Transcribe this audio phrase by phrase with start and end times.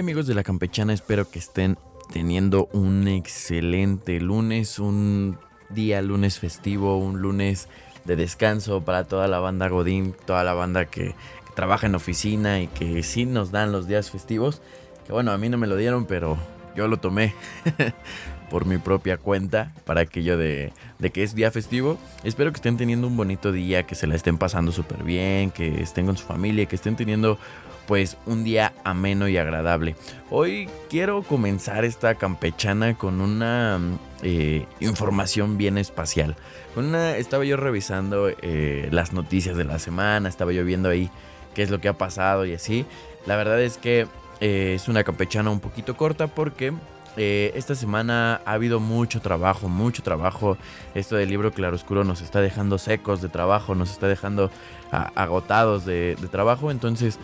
[0.00, 0.92] amigos de la campechana?
[0.92, 1.78] Espero que estén
[2.12, 5.38] teniendo un excelente lunes, un
[5.70, 7.68] día lunes festivo, un lunes
[8.04, 11.14] de descanso para toda la banda Godín, toda la banda que,
[11.56, 14.60] trabaja en oficina y que sí nos dan los días festivos.
[15.06, 16.36] Que bueno, a mí no me lo dieron, pero
[16.76, 17.34] yo lo tomé
[18.50, 21.98] por mi propia cuenta para aquello de, de que es día festivo.
[22.22, 25.80] Espero que estén teniendo un bonito día, que se la estén pasando súper bien, que
[25.80, 27.38] estén con su familia, que estén teniendo
[27.86, 29.96] pues un día ameno y agradable.
[30.30, 33.78] Hoy quiero comenzar esta campechana con una
[34.22, 36.36] eh, información bien espacial.
[36.74, 41.10] una, estaba yo revisando eh, las noticias de la semana, estaba yo viendo ahí
[41.54, 42.84] qué es lo que ha pasado y así.
[43.24, 44.06] La verdad es que
[44.40, 46.74] eh, es una campechana un poquito corta porque
[47.18, 50.58] esta semana ha habido mucho trabajo, mucho trabajo.
[50.94, 54.50] Esto del libro Claroscuro nos está dejando secos de trabajo, nos está dejando
[54.90, 56.70] agotados de, de trabajo.
[56.70, 57.18] Entonces,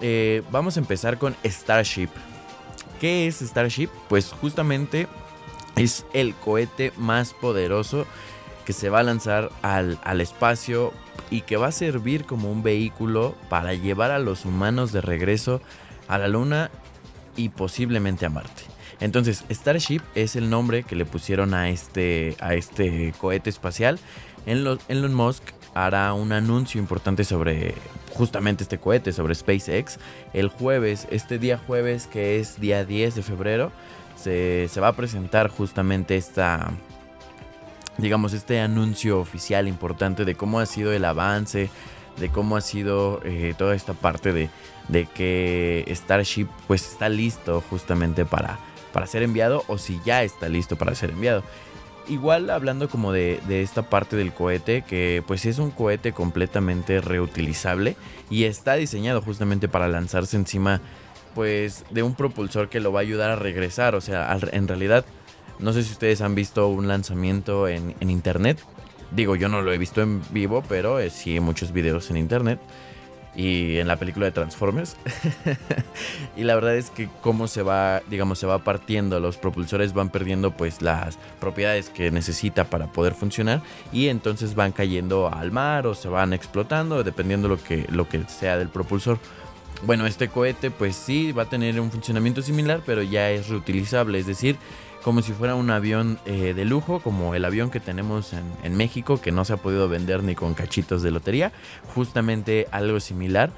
[0.00, 2.08] eh, vamos a empezar con Starship.
[3.00, 3.88] ¿Qué es Starship?
[4.08, 5.08] Pues justamente
[5.76, 8.06] es el cohete más poderoso
[8.64, 10.92] que se va a lanzar al, al, espacio
[11.30, 15.60] y que va a servir como un vehículo para llevar a los humanos de regreso
[16.08, 16.70] a la Luna
[17.36, 18.62] y posiblemente a Marte.
[19.00, 23.98] Entonces, Starship es el nombre que le pusieron a este, a este cohete espacial.
[24.46, 25.42] Elon Musk
[25.74, 27.74] hará un anuncio importante sobre
[28.14, 29.98] justamente este cohete, sobre SpaceX.
[30.32, 33.72] El jueves, este día jueves que es día 10 de febrero,
[34.16, 36.72] se, va a presentar justamente esta,
[37.98, 41.68] digamos, este anuncio oficial importante de cómo ha sido el avance,
[42.18, 44.48] de cómo ha sido eh, toda esta parte de,
[44.88, 48.58] de, que Starship pues está listo justamente para,
[48.92, 51.42] para ser enviado o si ya está listo para ser enviado.
[52.08, 57.96] Igual hablando como de, esta parte del cohete, que pues es un cohete completamente reutilizable
[58.28, 60.82] y está diseñado justamente para lanzarse encima
[61.34, 63.94] pues de un propulsor que lo va a ayudar a regresar.
[63.94, 65.06] O sea, en realidad,
[65.58, 68.58] no sé si ustedes han visto un lanzamiento en, internet.
[69.10, 72.60] Digo, yo no lo he visto en vivo, pero eh, sí muchos videos en internet
[73.36, 74.96] y en la película de Transformers.
[76.36, 80.10] y la verdad es que cómo se va, digamos, se va partiendo, los propulsores van
[80.10, 83.62] perdiendo pues las propiedades que necesita para poder funcionar
[83.92, 88.22] y entonces van cayendo al mar o se van explotando dependiendo lo que lo que
[88.28, 89.18] sea del propulsor.
[89.82, 94.18] Bueno, este cohete pues sí va a tener un funcionamiento similar, pero ya es reutilizable,
[94.18, 94.56] es decir,
[95.04, 99.20] como si fuera un avión eh, de lujo, como el avión que tenemos en, México,
[99.20, 101.52] que no se ha podido vender ni con cachitos de lotería,
[101.94, 103.50] justamente algo similar.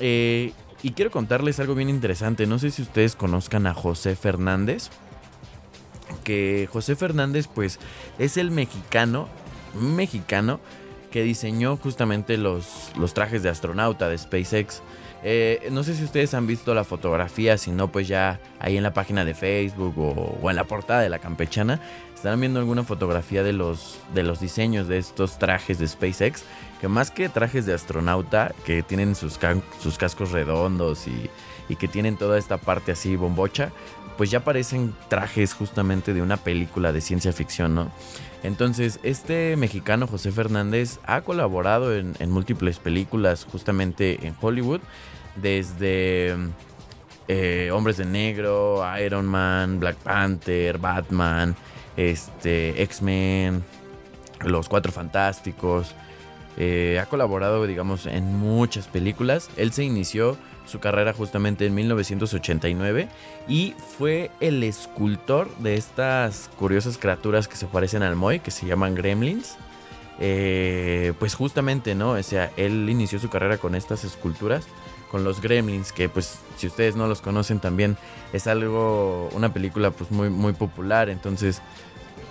[0.00, 4.88] Eh, y quiero contarles algo bien interesante, no sé si ustedes conozcan a José Fernández,
[6.24, 7.78] que José Fernández pues
[8.18, 9.28] es el mexicano,
[9.78, 10.58] mexicano,
[11.10, 14.80] que diseñó justamente los, los trajes de astronauta de SpaceX.
[15.22, 18.82] Eh, no sé si ustedes han visto la fotografía, si no, pues ya ahí en
[18.82, 21.80] la página de Facebook o, en la portada de la campechana
[22.14, 26.42] estarán viendo alguna fotografía de los, de los diseños de estos trajes de SpaceX,
[26.80, 29.38] que más que trajes de astronauta, que tienen sus,
[29.80, 31.30] sus cascos redondos y,
[31.68, 33.72] y que tienen toda esta parte así bombocha,
[34.16, 37.90] pues ya parecen trajes justamente de una película de ciencia ficción, ¿no?
[38.42, 44.80] Entonces, este mexicano José Fernández ha colaborado en, múltiples películas justamente en Hollywood,
[45.36, 46.36] desde
[47.28, 51.56] eh, Hombres de Negro, Iron Man, Black Panther, Batman,
[51.96, 53.64] este, X-Men,
[54.40, 55.94] Los Cuatro Fantásticos.
[56.60, 59.48] Eh, ha colaborado, digamos, en muchas películas.
[59.56, 60.36] Él se inició
[60.66, 63.08] su carrera justamente en 1989
[63.46, 68.66] y fue el escultor de estas curiosas criaturas que se parecen al Moy, que se
[68.66, 69.56] llaman gremlins.
[70.18, 72.10] Eh, pues justamente, ¿no?
[72.10, 74.66] O sea, él inició su carrera con estas esculturas,
[75.12, 77.96] con los gremlins, que pues si ustedes no los conocen también
[78.32, 81.62] es algo, una película pues muy, muy popular, entonces...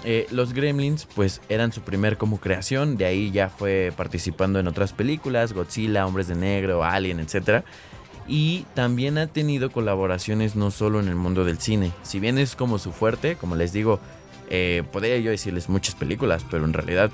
[0.04, 4.68] Eh, los Gremlins pues eran su primer como creación, de ahí ya fue participando en
[4.68, 7.64] otras películas, Godzilla, Hombres de Negro, Alien, etc
[8.28, 11.92] y también ha tenido colaboraciones no solo en el mundo del cine.
[12.04, 14.00] Si bien es como su fuerte, como les digo,
[14.50, 17.10] eh, podría yo decirles muchas películas, pero en realidad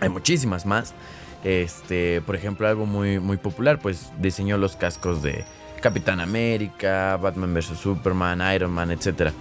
[0.00, 0.94] hay muchísimas más.
[1.44, 5.44] Este, por ejemplo, algo muy, muy popular, pues diseñó los cascos de
[5.82, 7.78] Capitán América, Batman vs.
[7.78, 9.32] Superman, Iron Man, etc.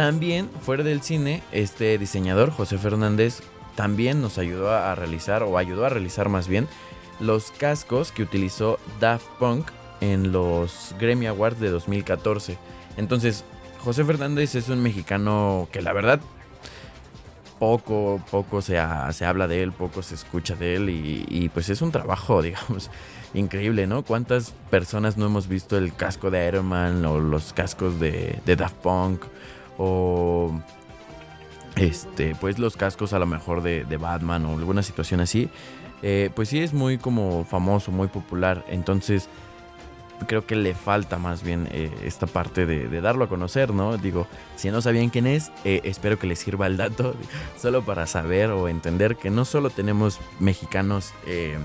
[0.00, 3.42] También, fuera del cine, este diseñador, José Fernández,
[3.74, 6.68] también nos ayudó a realizar, o ayudó a realizar más bien,
[7.20, 9.68] los cascos que utilizó Daft Punk
[10.00, 12.56] en los Grammy Awards de 2014.
[12.96, 13.44] Entonces,
[13.84, 16.18] José Fernández es un mexicano que la verdad
[17.58, 18.78] poco, poco se,
[19.12, 22.90] se, habla de él, poco se escucha de él y, pues es un trabajo, digamos,
[23.34, 24.02] increíble, ¿no?
[24.02, 28.56] ¿Cuántas personas no hemos visto el casco de Iron Man o los cascos de, de
[28.56, 29.24] Daft Punk
[29.82, 30.52] o
[31.76, 35.48] este, pues los cascos a lo mejor de, Batman o alguna situación así?
[36.02, 39.28] Eh, pues sí es muy como famoso, muy popular, entonces
[40.26, 43.96] creo que le falta más bien eh, esta parte de, darlo a conocer, ¿no?
[43.96, 47.14] Digo, si no sabían quién es, eh, espero que les sirva el dato,
[47.58, 51.58] solo para saber o entender que no solo tenemos mexicanos eh,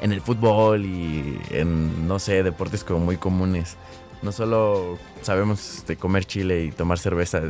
[0.00, 3.76] en el fútbol y en, no sé, deportes como muy comunes.
[4.22, 7.42] No solo sabemos este, comer chile y tomar cerveza,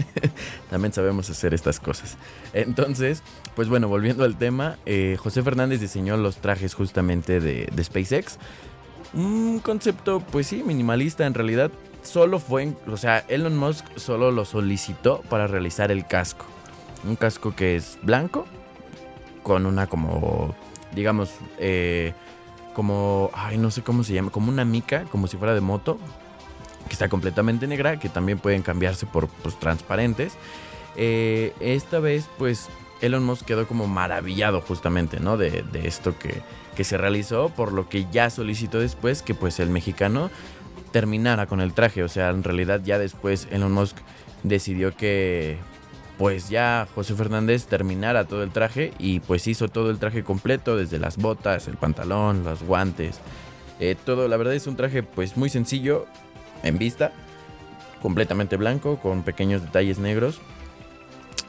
[0.70, 2.16] también sabemos hacer estas cosas.
[2.52, 3.22] Entonces,
[3.56, 4.78] pues bueno, volviendo al tema,
[5.18, 8.38] José Fernández diseñó los trajes justamente de, de SpaceX
[9.14, 11.70] un concepto, pues sí, minimalista en realidad.
[12.02, 16.44] Solo fue, o sea, Elon Musk solo lo solicitó para realizar el casco.
[17.04, 18.46] Un casco que es blanco,
[19.42, 20.54] con una como,
[20.94, 22.12] digamos, eh,
[22.74, 25.98] como, ay, no sé cómo se llama, como una mica, como si fuera de moto,
[26.86, 30.34] que está completamente negra, que también pueden cambiarse por pues, transparentes.
[30.96, 32.68] Eh, esta vez, pues,
[33.00, 35.36] Elon Musk quedó como maravillado justamente, ¿no?
[35.36, 36.42] De, de esto que,
[36.74, 40.30] que se realizó, por lo que ya solicitó después que pues el mexicano
[40.92, 42.02] terminara con el traje.
[42.02, 43.96] O sea, en realidad ya después Elon Musk
[44.42, 45.58] decidió que
[46.18, 50.76] pues ya José Fernández terminara todo el traje y pues hizo todo el traje completo,
[50.76, 53.18] desde las botas, el pantalón, los guantes,
[53.80, 54.28] eh, todo.
[54.28, 56.06] La verdad es un traje pues muy sencillo
[56.62, 57.12] en vista,
[58.00, 60.40] completamente blanco, con pequeños detalles negros,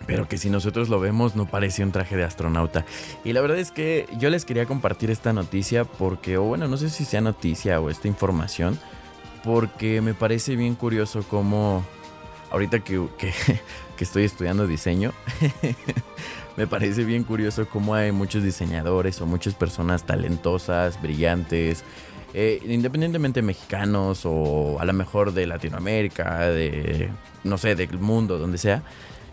[0.08, 2.86] pero que si nosotros lo vemos no parece un traje de astronauta.
[3.24, 6.78] Y la verdad es que yo les quería compartir esta noticia porque, o bueno, no
[6.78, 8.80] sé si sea noticia o esta información,
[9.44, 11.86] porque me parece bien curioso cómo,
[12.52, 13.32] ahorita que, que,
[14.04, 15.14] estoy estudiando diseño,
[16.58, 21.84] me parece bien curioso cómo hay muchos diseñadores o muchas personas talentosas, brillantes,
[22.34, 27.10] eh, independientemente mexicanos o a lo mejor de Latinoamérica, de,
[27.46, 28.84] no sé, del mundo, donde sea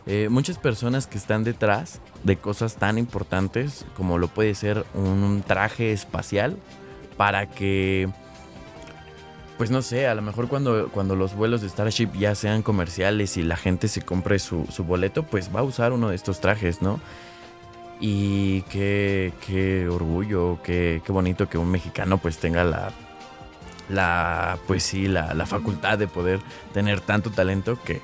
[0.07, 5.45] eh, muchas personas que están detrás de cosas tan importantes como lo puede ser un
[5.47, 6.57] traje espacial
[7.17, 8.09] para que
[9.63, 13.37] pues no sé, a lo mejor cuando, cuando los vuelos de Starship ya sean comerciales
[13.37, 16.83] y la gente se compre su, boleto, pues va a usar uno de estos trajes,
[16.83, 16.99] ¿no?
[18.01, 22.91] Y qué, qué orgullo, qué, qué, bonito que un mexicano pues tenga la,
[23.89, 26.41] la pues sí, la, la facultad de poder
[26.75, 28.03] tener tanto talento que,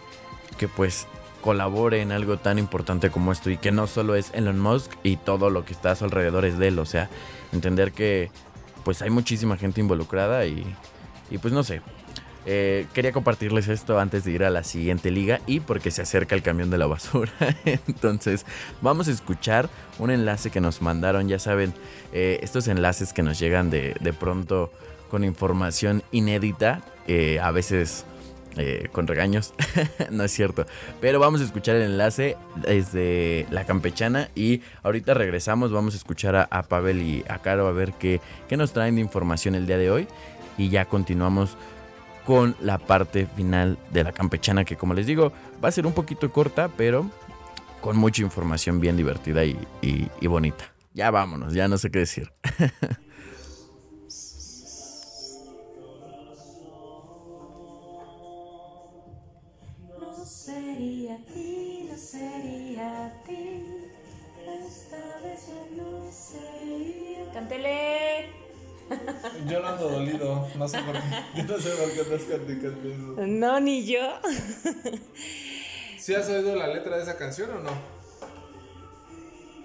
[0.58, 1.08] que pues
[1.40, 5.16] colabore en algo tan importante como esto y que no solo es Elon Musk y
[5.16, 7.10] todo lo que está a su alrededor es de él, o sea,
[7.52, 8.30] entender que
[8.84, 10.64] pues hay muchísima gente involucrada y,
[11.30, 11.80] y pues no sé.
[12.50, 16.34] Eh, quería compartirles esto antes de ir a la siguiente liga y porque se acerca
[16.34, 17.30] el camión de la basura.
[17.86, 18.46] Entonces
[18.80, 21.74] vamos a escuchar un enlace que nos mandaron, ya saben,
[22.14, 24.72] eh, estos enlaces que nos llegan de, de pronto
[25.10, 28.06] con información inédita, eh, a veces
[28.90, 29.54] con regaños,
[30.10, 30.66] no es cierto.
[31.00, 36.34] Pero vamos a escuchar el enlace desde la campechana y ahorita regresamos, vamos a escuchar
[36.34, 39.78] a, Pavel y a Caro a ver qué, qué nos traen de información el día
[39.78, 40.08] de hoy
[40.58, 41.56] y ya continuamos
[42.26, 45.32] con la parte final de la campechana que como les digo
[45.64, 47.10] va a ser un poquito corta pero
[47.80, 49.56] con mucha información bien divertida y,
[50.22, 50.72] bonita.
[50.94, 52.32] Ya vámonos, ya no sé qué decir.
[69.48, 71.00] Yo no ando dolido, no sé por qué.
[71.36, 74.00] Yo no sé por qué andas cantando No, ni yo.
[75.98, 77.70] ¿Sí has oído la letra de esa canción o no?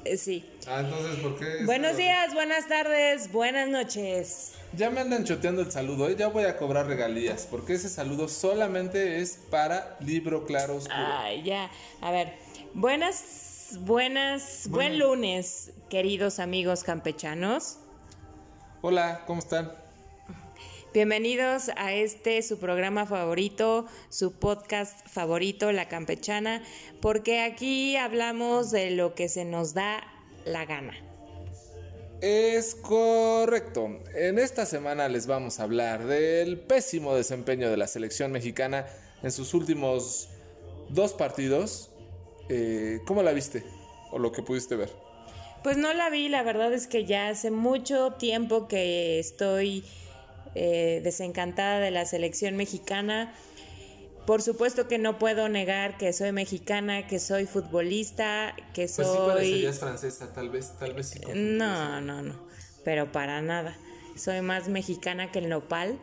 [0.06, 0.46] Eh, sí.
[0.68, 1.64] Ah, entonces, ¿por qué?
[1.66, 4.54] Buenos días, buenas tardes, buenas noches.
[4.76, 6.16] Ya me andan choteando el saludo, ¿eh?
[6.18, 11.70] ya voy a cobrar regalías, porque ese saludo solamente es para Libro Claro Ay, ya.
[12.02, 12.34] A ver,
[12.74, 17.78] buenas buenas, buen lunes, queridos amigos campechanos.
[18.86, 19.72] Hola, ¿cómo están?
[20.94, 26.62] Bienvenidos a este su programa favorito, su podcast favorito, La Campechana,
[27.02, 30.04] porque aquí hablamos de lo que se nos da
[30.44, 30.94] la gana.
[32.20, 34.02] Es correcto.
[34.16, 38.86] En esta semana les vamos a hablar del pésimo desempeño de la selección mexicana
[39.22, 40.28] en sus últimos
[40.90, 41.90] dos partidos
[42.50, 43.64] eh, ¿Cómo la viste?
[44.12, 45.03] O lo que pudiste ver.
[45.64, 49.86] Pues no la vi, la verdad es que ya hace mucho tiempo que estoy
[50.56, 53.34] eh, desencantada de la selección mexicana.
[54.26, 59.06] por supuesto que no puedo negar que soy mexicana, que soy futbolista, que soy...
[59.06, 61.20] Pues sí parecerías francesa, tal vez, tal vez sí.
[61.34, 62.36] No, no, no,
[62.84, 63.78] pero para nada.
[64.16, 65.98] Soy más mexicana que el nopal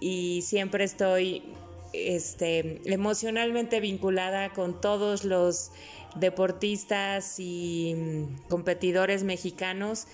[0.00, 1.42] y siempre estoy
[1.92, 5.70] este, emocionalmente vinculada con todos los
[6.14, 10.06] deportistas y mm, competidores mexicanos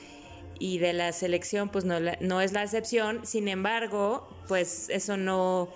[0.58, 3.26] y de la selección pues no, no es la excepción.
[3.26, 5.68] Sin embargo, pues eso no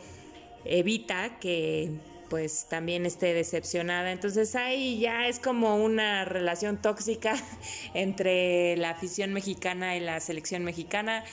[0.64, 1.90] evita que
[2.28, 4.12] pues también esté decepcionada.
[4.12, 7.35] Entonces ahí ya es como una relación tóxica
[7.95, 11.25] entre la afición mexicana y la selección mexicana.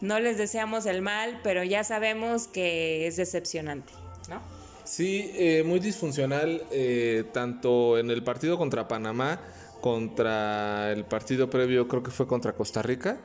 [0.00, 3.92] No les deseamos el mal, pero ya sabemos que es decepcionante,
[4.28, 4.57] ¿no?
[4.88, 9.38] Sí, eh, muy disfuncional, eh, tanto en el partido contra Panamá,
[9.82, 13.18] contra el partido previo, creo que fue contra Costa Rica.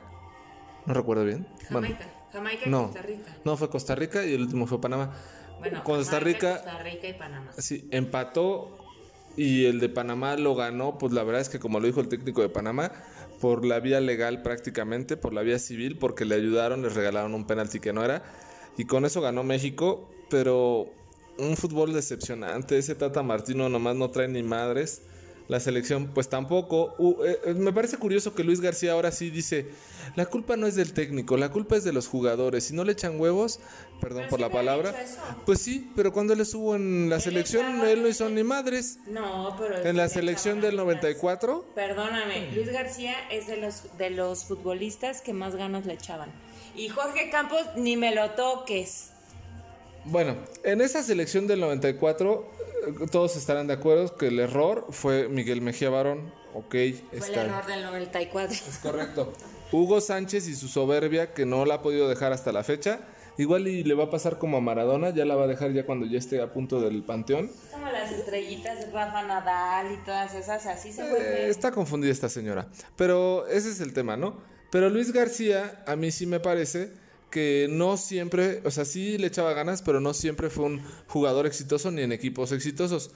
[0.84, 1.46] No recuerdo bien.
[1.70, 3.36] Jamaica, Jamaica y no, Costa Rica.
[3.44, 5.14] No, fue Costa Rica y el último fue Panamá.
[5.58, 7.50] Bueno, Costa Rica, Costa Rica y Panamá.
[7.56, 8.76] Sí, empató
[9.34, 12.08] y el de Panamá lo ganó, pues la verdad es que como lo dijo el
[12.08, 12.92] técnico de Panamá,
[13.40, 17.46] por la vía legal prácticamente, por la vía civil, porque le ayudaron, les regalaron un
[17.46, 18.22] penalti que no era.
[18.76, 20.92] Y con eso ganó México, pero
[21.38, 22.78] un fútbol decepcionante.
[22.78, 25.02] Ese Tata Martino nomás no trae ni madres
[25.48, 26.94] la selección pues tampoco.
[27.24, 29.66] Eh, eh, me parece curioso que Luis García ahora sí dice,
[30.16, 32.64] la culpa no es del técnico, la culpa es de los jugadores.
[32.64, 33.60] Si no le echan huevos,
[34.00, 34.94] perdón por la palabra,
[35.44, 38.98] pues sí, pero cuando él estuvo en la selección, él no hizo ni madres.
[39.06, 39.84] No, pero...
[39.84, 41.66] En la selección del 94.
[41.74, 46.30] Perdóname, Luis García es de los, de los futbolistas que más ganas le echaban.
[46.74, 49.10] Y Jorge Campos, ni me lo toques.
[50.06, 52.50] Bueno, en esa selección del 94
[53.10, 56.32] todos estarán de acuerdo que el error fue Miguel Mejía Barón.
[56.54, 58.54] Ok, fue el error del 94.
[58.54, 59.32] Es correcto.
[59.72, 63.00] Hugo Sánchez y su soberbia que no la ha podido dejar hasta la fecha.
[63.36, 65.84] Igual y le va a pasar como a Maradona, ya la va a dejar ya
[65.84, 67.50] cuando ya esté a punto del panteón.
[67.72, 72.28] Como las estrellitas de Rafa Nadal y todas esas, así se eh, Está confundida esta
[72.28, 72.68] señora.
[72.94, 74.40] Pero ese es el tema, ¿no?
[74.70, 76.92] Pero Luis García, a mí sí me parece
[77.34, 81.46] que no siempre, o sea, sí le echaba ganas, pero no siempre fue un jugador
[81.46, 83.10] exitoso ni en equipos exitosos.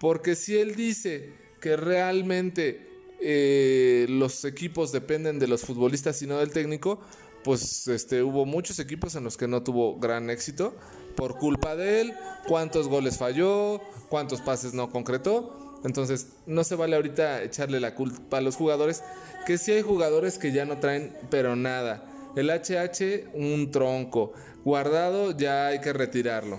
[0.00, 2.88] Porque si él dice que realmente
[3.20, 7.02] eh, los equipos dependen de los futbolistas y no del técnico,
[7.44, 10.74] pues este, hubo muchos equipos en los que no tuvo gran éxito
[11.14, 12.14] por culpa de él,
[12.48, 15.80] cuántos goles falló, cuántos pases no concretó.
[15.84, 19.02] Entonces, no se vale ahorita echarle la culpa a los jugadores,
[19.46, 22.09] que sí hay jugadores que ya no traen, pero nada.
[22.36, 24.32] El HH, un tronco.
[24.64, 26.58] Guardado, ya hay que retirarlo.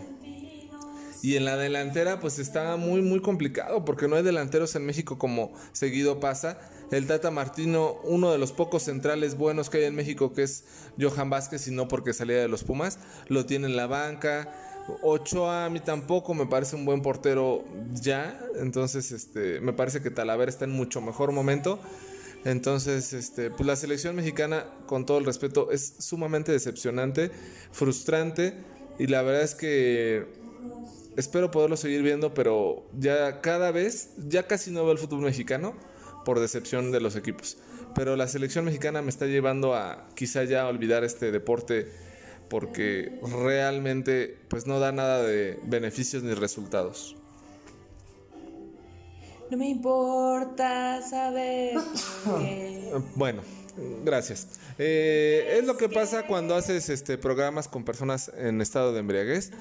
[1.21, 5.19] Y en la delantera, pues está muy, muy complicado porque no hay delanteros en México
[5.19, 6.59] como seguido pasa.
[6.91, 10.65] El Tata Martino, uno de los pocos centrales buenos que hay en México, que es
[10.99, 14.51] Johan Vázquez, y no porque salía de los Pumas, lo tiene en la banca.
[15.03, 17.63] Ochoa a mí tampoco me parece un buen portero
[17.93, 18.37] ya.
[18.59, 21.79] Entonces, este, me parece que Talavera está en mucho mejor momento.
[22.43, 27.31] Entonces, este, pues la selección mexicana, con todo el respeto, es sumamente decepcionante,
[27.71, 28.55] frustrante
[28.97, 30.25] y la verdad es que
[31.17, 35.75] espero poderlo seguir viendo, pero ya cada vez, ya casi no veo el fútbol mexicano
[36.25, 37.57] por decepción de los equipos.
[37.93, 41.87] Pero la selección mexicana me está llevando a quizá ya olvidar este deporte
[42.49, 47.15] porque realmente pues no da nada de beneficios ni resultados.
[49.51, 51.73] No me importa saber.
[53.15, 53.41] Bueno,
[54.05, 54.47] gracias.
[54.77, 59.51] Eh, es lo que pasa cuando haces este programas con personas en estado de embriaguez.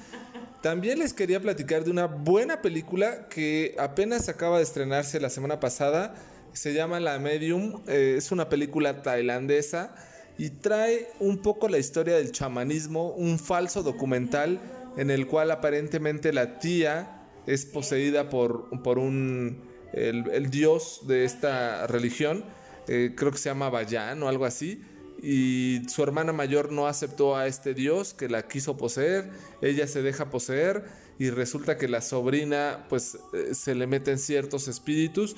[0.61, 5.59] También les quería platicar de una buena película que apenas acaba de estrenarse la semana
[5.59, 6.15] pasada.
[6.53, 7.81] Se llama La Medium.
[7.87, 9.93] Eh, es una película tailandesa
[10.37, 14.61] y trae un poco la historia del chamanismo, un falso documental
[14.95, 21.87] en el cual aparentemente la tía es poseída por, por un el, dios de esta
[21.87, 22.43] religión,
[22.87, 24.81] eh, creo que se llama Bayan o algo así,
[25.21, 29.29] y su hermana mayor no aceptó a este dios que la quiso poseer,
[29.61, 30.85] ella se deja poseer
[31.19, 35.35] y resulta que la sobrina pues eh, se le meten ciertos espíritus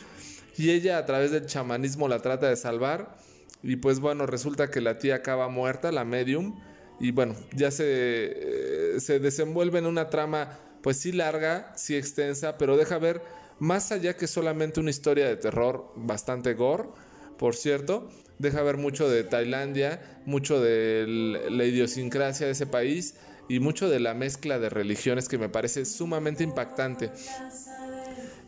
[0.57, 3.17] y ella a través del chamanismo la trata de salvar
[3.61, 6.59] y pues bueno, resulta que la tía acaba muerta, la medium,
[6.99, 12.57] y bueno, ya se, eh, se desenvuelve en una trama pues sí larga, sí extensa,
[12.57, 13.21] pero deja ver
[13.63, 16.89] más allá que solamente una historia de terror bastante gore,
[17.37, 21.05] por cierto, deja ver mucho de Tailandia, mucho de
[21.49, 23.15] la idiosincrasia de ese país
[23.47, 27.09] y mucho de la mezcla de religiones que me parece sumamente impactante.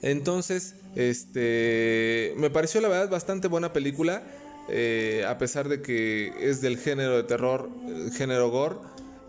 [0.01, 4.21] Entonces, este, me pareció la verdad bastante buena película,
[4.67, 7.69] eh, a pesar de que es del género de terror,
[8.17, 8.75] género gore.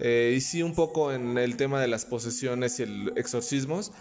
[0.00, 3.92] eh, y sí un poco en el tema de las posesiones y el exorcismos.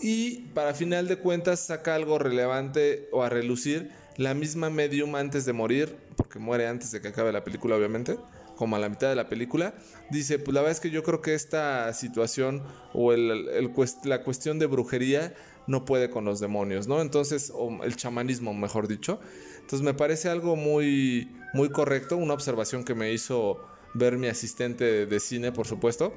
[0.00, 5.44] Y para final de cuentas saca algo relevante o a relucir la misma medium antes
[5.44, 8.18] de morir, porque muere antes de que acabe la película obviamente,
[8.56, 9.74] como a la mitad de la película,
[10.10, 12.62] dice, pues la verdad es que yo creo que esta situación
[12.94, 15.34] o la cuestión de brujería
[15.66, 17.00] no puede con los demonios, ¿no?
[17.00, 19.20] Entonces, o el chamanismo, mejor dicho.
[19.56, 23.60] Entonces me parece algo muy, muy correcto, una observación que me hizo
[23.94, 26.14] ver mi asistente de, cine, por supuesto.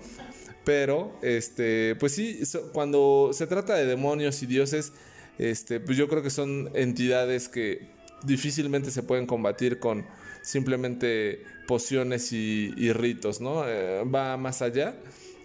[0.69, 4.93] Pero, este, pues sí, cuando se trata de demonios y dioses,
[5.39, 7.87] este, pues yo creo que son entidades que
[8.23, 10.05] difícilmente se pueden combatir con
[10.43, 13.67] simplemente pociones y, ritos, ¿no?
[13.67, 14.93] Eh, va más allá.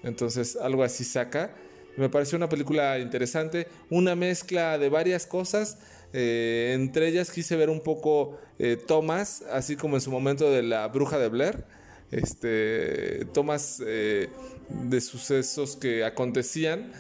[0.03, 1.55] Entonces, algo así saca.
[1.97, 5.79] Me pareció una película interesante, una mezcla de varias cosas.
[6.13, 10.63] Eh, entre ellas quise ver un poco eh, Thomas, así como en su momento de
[10.63, 11.65] la bruja de Blair.
[12.11, 14.29] Este, Thomas eh,
[14.69, 16.93] de sucesos que acontecían,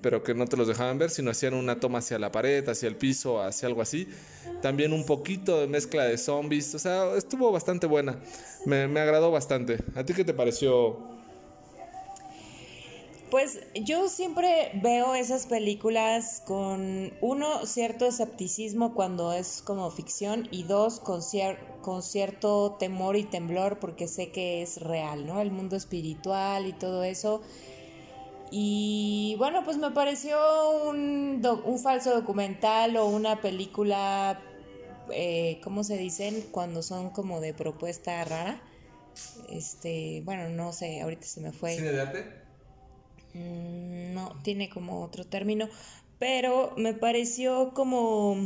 [0.00, 2.88] pero que no te los dejaban ver, sino hacían una toma hacia la pared, hacia
[2.88, 4.08] el piso, hacia algo así.
[4.62, 6.74] También un poquito de mezcla de zombies.
[6.74, 8.18] O sea, estuvo bastante buena.
[8.66, 9.78] Me, me agradó bastante.
[9.94, 11.19] ¿A ti qué te pareció?
[13.30, 20.64] Pues yo siempre veo esas películas con, uno, cierto escepticismo cuando es como ficción y
[20.64, 21.20] dos, con,
[21.80, 25.40] con cierto temor y temblor porque sé que es real, ¿no?
[25.40, 27.40] El mundo espiritual y todo eso.
[28.50, 30.36] Y bueno, pues me pareció
[30.88, 34.42] un, un falso documental o una película,
[35.12, 36.44] eh, ¿cómo se dicen?
[36.50, 38.60] Cuando son como de propuesta rara.
[39.48, 41.76] Este, bueno, no sé, ahorita se me fue.
[41.76, 42.39] ¿Cine de arte?
[43.34, 45.68] Mm, no, tiene como otro término,
[46.18, 48.36] pero me pareció como,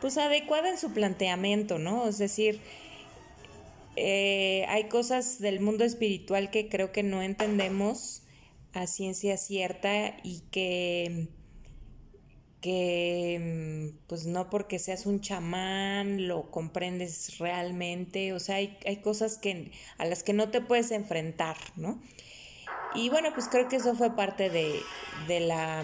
[0.00, 2.08] pues adecuada en su planteamiento, ¿no?
[2.08, 2.60] Es decir,
[3.96, 8.22] eh, hay cosas del mundo espiritual que creo que no entendemos
[8.72, 11.28] a ciencia cierta y que
[12.62, 19.36] que pues no porque seas un chamán lo comprendes realmente, o sea, hay, hay cosas
[19.36, 22.00] que, a las que no te puedes enfrentar, ¿no?
[22.94, 24.82] Y bueno, pues creo que eso fue parte de,
[25.26, 25.82] de la,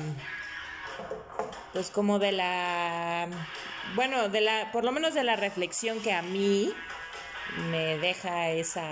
[1.72, 3.28] pues como de la,
[3.94, 6.72] bueno, de la, por lo menos de la reflexión que a mí
[7.70, 8.88] me deja esa,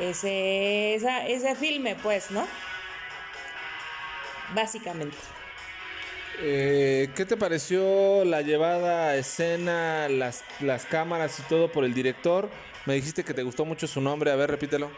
[0.00, 2.46] ese, ese filme, pues, ¿no?
[4.54, 5.16] Básicamente.
[6.40, 11.94] Eh, ¿Qué te pareció la llevada a escena, las, las cámaras y todo por el
[11.94, 12.50] director?
[12.84, 14.90] Me dijiste que te gustó mucho su nombre, a ver, repítelo.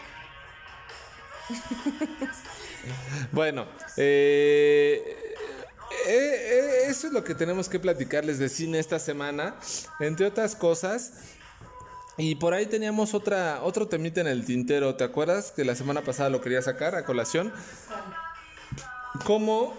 [3.33, 5.03] Bueno, eh,
[6.07, 9.57] eh, eh, eso es lo que tenemos que platicarles de cine esta semana,
[10.01, 11.13] entre otras cosas.
[12.17, 15.51] Y por ahí teníamos otra, otro temita en el tintero, ¿te acuerdas?
[15.51, 17.53] Que la semana pasada lo quería sacar a colación.
[19.25, 19.75] Cómo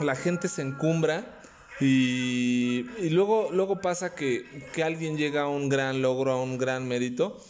[0.00, 1.40] la gente se encumbra
[1.80, 6.86] y, luego, luego pasa que, que alguien llega a un gran logro, a un gran
[6.86, 7.40] mérito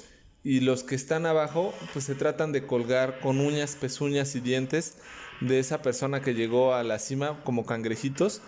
[0.49, 4.95] y los que están abajo pues se tratan de colgar con uñas, pezuñas y dientes
[5.43, 8.41] de esa persona que llegó a la cima como cangrejitos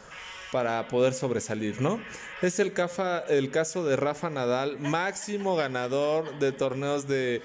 [0.51, 2.01] para poder sobresalir, ¿no?
[2.41, 7.43] Es el, caso de Rafa Nadal, máximo ganador de torneos de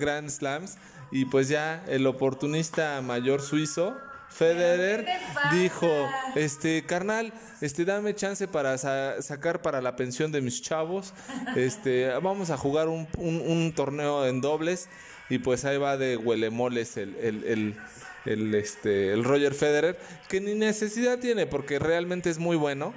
[0.00, 0.78] Grand Slams
[1.12, 3.96] y pues ya el oportunista mayor suizo
[4.30, 5.06] Federer
[5.52, 5.88] dijo,
[6.34, 11.12] este, carnal, este, dame chance para sacar para la pensión de mis chavos,
[11.56, 14.88] este, vamos a jugar un, un, torneo en dobles
[15.28, 17.76] y pues ahí va de huelemoles el, el, el,
[18.26, 22.94] el, este, el Roger Federer, que ni necesidad tiene porque realmente es muy bueno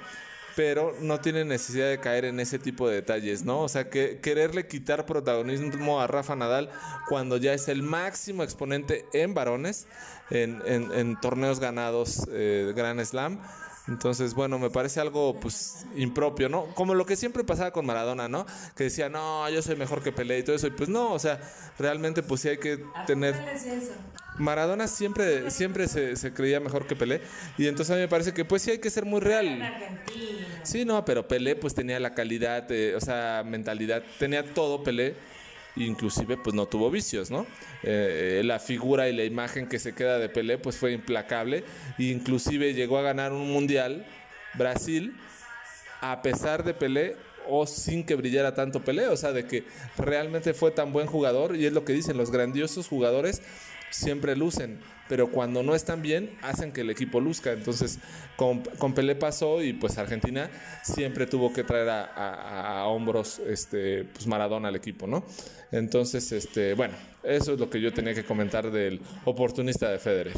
[0.56, 3.62] pero no tiene necesidad de caer en ese tipo de detalles, ¿no?
[3.62, 6.70] O sea, que quererle quitar protagonismo a Rafa Nadal
[7.08, 9.88] cuando ya es el máximo exponente en varones,
[10.30, 13.40] en, torneos ganados eh, Grand Slam.
[13.88, 16.68] Entonces, bueno, me parece algo pues impropio, ¿no?
[16.76, 18.46] Como lo que siempre pasaba con Maradona, ¿no?
[18.76, 20.68] Que decía, no, yo soy mejor que Pelé y todo eso.
[20.68, 21.40] Y pues no, o sea,
[21.80, 23.36] realmente pues sí hay que tener...
[24.38, 27.22] Maradona siempre, siempre se, se, creía mejor que Pelé.
[27.58, 29.62] Y entonces a mí me parece que pues sí hay que ser muy real.
[30.64, 35.16] Sí, no, pero Pelé pues tenía la calidad, o sea, mentalidad, tenía todo Pelé
[35.76, 37.46] inclusive pues no tuvo vicios, ¿no?
[37.84, 41.64] Eh, la figura y la imagen que se queda de Pelé pues fue implacable,
[41.98, 44.06] inclusive llegó a ganar un mundial
[44.56, 45.16] Brasil
[46.02, 47.16] a pesar de Pelé
[47.48, 49.64] o sin que brillara tanto Pelé, o sea, de que
[49.98, 53.42] realmente fue tan buen jugador y es lo que dicen los grandiosos jugadores
[53.90, 54.80] siempre lucen,
[55.12, 57.52] pero cuando no están bien, hacen que el equipo luzca.
[57.52, 58.00] Entonces,
[58.38, 60.50] con, con Pelé pasó y pues Argentina
[60.84, 65.26] siempre tuvo que traer a, a- a hombros este, pues Maradona al equipo, ¿no?
[65.74, 66.94] Entonces, este, bueno,
[67.24, 70.34] eso es lo que yo tenía que comentar del oportunista de Federer.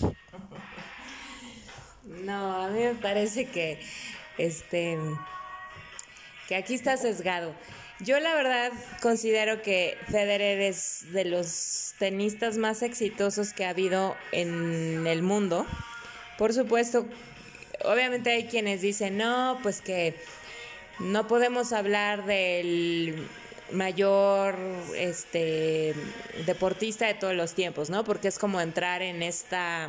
[2.23, 3.79] No, a mí me parece que
[4.39, 4.97] este
[6.47, 7.53] que aquí está sesgado.
[8.03, 14.17] Yo la verdad considero que Federer es de los tenistas más exitosos que ha habido
[14.33, 15.65] en el mundo.
[16.37, 17.05] Por supuesto,
[17.85, 20.15] obviamente hay quienes dicen, "No, pues que
[20.99, 23.25] no podemos hablar del
[23.71, 24.57] mayor
[24.97, 25.95] este
[26.45, 28.03] deportista de todos los tiempos, ¿no?
[28.03, 29.87] Porque es como entrar en esta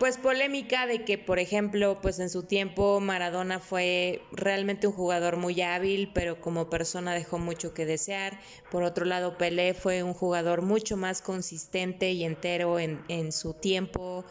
[0.00, 5.36] pues polémica de que, por ejemplo, pues en su tiempo Maradona fue realmente un jugador
[5.36, 8.40] muy hábil, pero como persona dejó mucho que desear.
[8.70, 13.52] Por otro lado, Pelé fue un jugador mucho más consistente y entero en, en su
[13.52, 14.24] tiempo.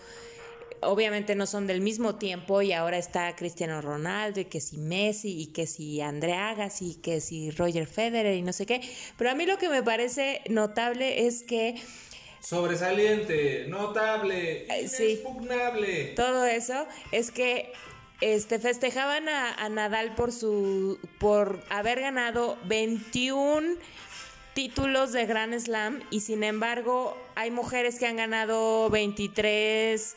[0.81, 5.39] Obviamente no son del mismo tiempo y ahora está Cristiano Ronaldo y que si Messi
[5.39, 8.81] y que si André Agassi y que si Roger Federer y no sé qué.
[9.19, 11.75] Pero a mí lo que me parece notable es que
[12.41, 15.03] Sobresaliente, notable, Eh, sí.
[15.11, 16.13] inexpugnable.
[16.15, 17.71] todo eso es que
[18.21, 23.75] este festejaban a, a Nadal por su por haber ganado 21
[24.53, 30.15] títulos de Grand Slam y sin embargo hay mujeres que han ganado 23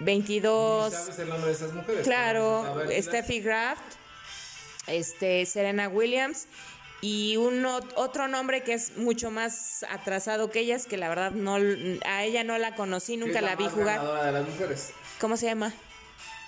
[0.00, 2.02] 22 ¿Sabes el nombre de esas mujeres?
[2.06, 3.78] Claro, Steffi Graf,
[4.86, 6.46] este, Serena Williams
[7.00, 11.30] y un ot- otro nombre que es mucho más atrasado que ellas, que la verdad
[11.30, 11.56] no
[12.04, 13.98] a ella no la conocí, ¿qué es nunca la vi jugar.
[13.98, 14.90] ganadora de las mujeres?
[15.20, 15.72] ¿Cómo se llama?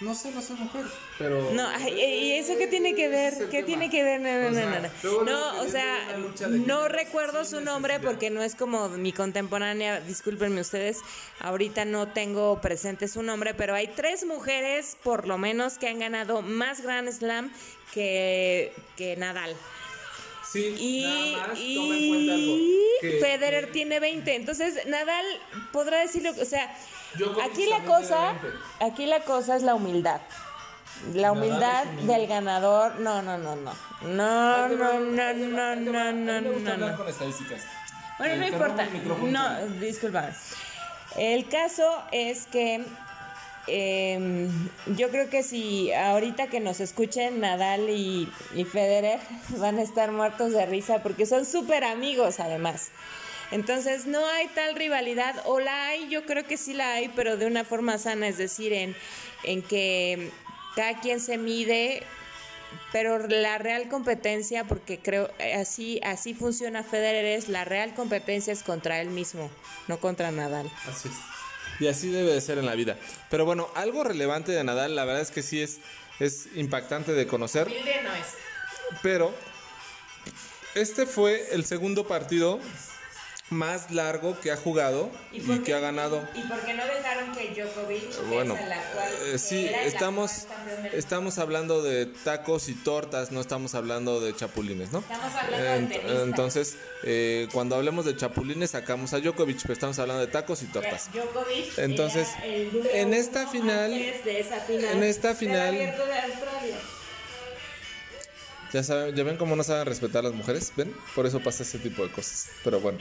[0.01, 0.87] No sé, no soy mujer,
[1.19, 1.51] pero...
[1.53, 3.35] No, ay, ¿y eso qué tiene que ver?
[3.51, 3.67] ¿Qué tema.
[3.67, 4.19] tiene que ver?
[4.23, 4.55] No, O no,
[5.69, 8.11] sea, no, o sea, no recuerdo su nombre necesidad.
[8.11, 11.01] porque no es como mi contemporánea, discúlpenme ustedes,
[11.41, 15.99] ahorita no tengo presente su nombre, pero hay tres mujeres por lo menos que han
[15.99, 17.53] ganado más Grand Slam
[17.93, 19.55] que, que Nadal.
[20.53, 21.03] Sí, Y,
[21.35, 22.57] nada más y toma en cuenta algo.
[23.01, 24.35] que- Federer que tiene 20.
[24.35, 25.25] Entonces, Nadal
[25.73, 26.75] podrá decirlo, o sea,
[27.45, 28.59] aquí la cosa, 20.
[28.81, 30.21] aquí la cosa es la humildad.
[31.15, 33.73] La humildad del ganador, no, no, no, no.
[34.03, 36.97] No, no, no, no, no, no, no, no.
[36.97, 37.63] con estadísticas.
[38.19, 38.87] Bueno, no importa.
[39.23, 40.29] No, discúlpame.
[41.17, 42.85] El caso es que
[43.67, 44.49] eh,
[44.97, 48.29] yo creo que si ahorita que nos escuchen Nadal y,
[48.71, 49.21] Federer
[49.59, 52.91] van a estar muertos de risa porque son súper amigos además.
[53.51, 57.37] Entonces no hay tal rivalidad, o la hay, yo creo que sí la hay, pero
[57.37, 58.95] de una forma sana, es decir, en,
[59.43, 60.31] en que
[60.77, 62.05] cada quien se mide
[62.93, 68.53] pero la real competencia, porque creo eh, así así funciona Federer, es la real competencia
[68.53, 69.51] es contra él mismo,
[69.89, 70.71] no contra Nadal.
[70.87, 71.40] Así es.
[71.81, 72.97] Y así debe de ser en la vida.
[73.31, 75.79] Pero bueno, algo relevante de Nadal, la verdad es que sí es,
[76.21, 77.69] es impactante de conocer.
[77.69, 78.27] no es.
[79.03, 79.35] Pero
[80.75, 82.61] este fue el segundo partido
[83.51, 86.23] más largo que ha jugado y, que ha ganado.
[86.35, 89.67] ¿Y por qué no dejaron que Djokovic, que Bueno, es el actual, eh, que sí,
[89.67, 90.47] era estamos,
[90.93, 95.01] estamos hablando de tacos y tortas, no estamos hablando de chapulines, ¿no?
[95.01, 96.23] Estamos hablando de tenistas.
[96.23, 100.67] entonces, eh, cuando hablemos de chapulines sacamos a Djokovic, pero estamos hablando de tacos y
[100.67, 101.11] tortas.
[101.13, 105.93] Djokovic Entonces, en esta final- antes de esa final en esta final- de.
[108.73, 110.95] Ya saben, ya ven cómo no saben respetar a las mujeres, ¿ven?
[111.15, 112.49] Por eso pasa ese tipo de cosas.
[112.63, 112.99] Pero bueno.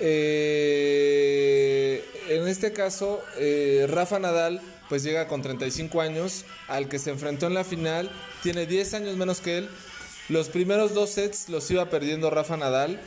[0.00, 7.10] Eh, en este caso, eh, Rafa Nadal pues llega con 35 años, al que se
[7.10, 8.10] enfrentó en la final,
[8.42, 9.68] tiene 10 años menos que él.
[10.28, 13.00] Los primeros dos sets los iba perdiendo Rafa Nadal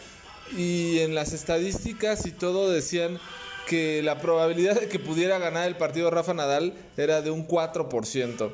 [0.56, 3.19] y en las estadísticas y todo decían
[3.67, 8.52] que la probabilidad de que pudiera ganar el partido Rafa Nadal era de un 4%.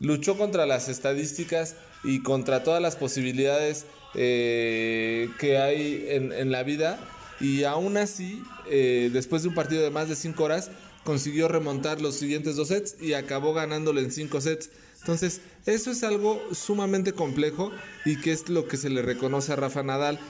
[0.00, 6.62] Luchó contra las estadísticas y contra todas las posibilidades eh, que hay en, en la
[6.62, 6.98] vida
[7.40, 10.70] y aún así, eh, después de un partido de más de 5 horas,
[11.04, 14.70] consiguió remontar los siguientes dos sets y acabó ganándole en 5 sets.
[15.00, 17.72] Entonces, eso es algo sumamente complejo
[18.04, 20.20] y que es lo que se le reconoce a Rafa Nadal.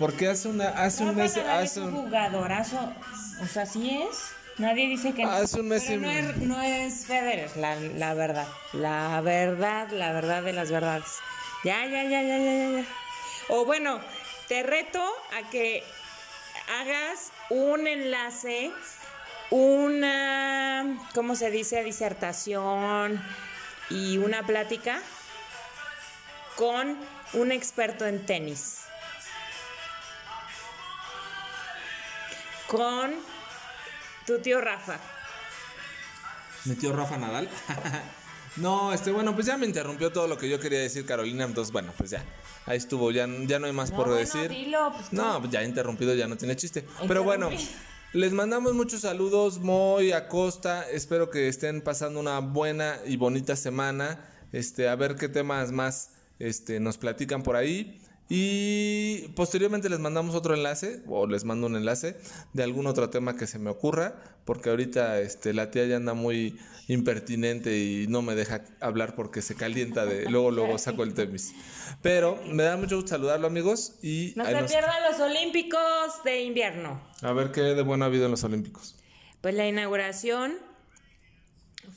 [0.00, 2.78] Porque hace una hace un Rafa Nadal hace es un- jugadorazo,
[3.42, 4.16] o sea, sí es.
[4.58, 5.30] Nadie dice que no.
[5.30, 8.48] Un mes Pero y- no es, no es Federer, la, la verdad.
[8.72, 11.06] La verdad, la verdad de las verdades.
[11.64, 12.84] Ya, ya, ya, ya, ya, ya, ya.
[13.48, 14.00] O bueno,
[14.48, 15.02] te reto
[15.38, 15.82] a que
[16.80, 18.70] hagas un enlace,
[19.50, 21.82] una, ¿cómo se dice?
[21.84, 23.22] Disertación
[23.90, 25.00] y una plática
[26.56, 26.98] con
[27.34, 28.80] un experto en tenis.
[32.66, 33.14] con
[34.28, 35.00] tu tío Rafa.
[36.66, 37.48] Mi tío Rafa Nadal.
[38.58, 41.44] no, este, bueno, pues ya me interrumpió todo lo que yo quería decir, Carolina.
[41.46, 42.22] Entonces, bueno, pues ya.
[42.66, 44.50] Ahí estuvo, ya, ya no hay más No, por bueno, decir.
[44.50, 46.84] dilo, pues, no, pues ya interrumpido, ya no tiene chiste.
[47.06, 47.48] Pero bueno,
[48.12, 50.86] les mandamos muchos saludos, Moy, Acosta.
[50.90, 54.28] Espero que estén pasando una buena y bonita semana.
[54.52, 57.98] Este, a ver qué temas más este, nos platican por ahí.
[58.30, 62.16] Y posteriormente les mandamos otro enlace, o les mando un enlace
[62.52, 66.12] de algún otro tema que se me ocurra, porque ahorita este, la tía ya anda
[66.14, 71.14] muy impertinente y no me deja hablar porque se calienta de luego, luego saco el
[71.14, 71.52] temis.
[72.02, 73.94] Pero me da mucho gusto saludarlo, amigos.
[74.02, 75.80] Y No se nos- pierdan los Olímpicos
[76.24, 77.00] de invierno.
[77.22, 78.96] a ver qué de bueno ha habido en los Olímpicos.
[79.40, 80.54] Pues la inauguración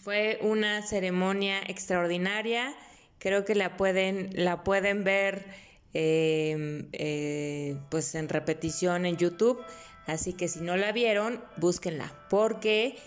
[0.01, 2.73] fue una ceremonia extraordinaria.
[3.19, 5.45] Creo que la pueden, la pueden ver
[5.93, 9.61] eh, eh, pues en repetición en YouTube.
[10.07, 12.11] Así que si no la vieron, búsquenla.
[12.29, 12.97] Porque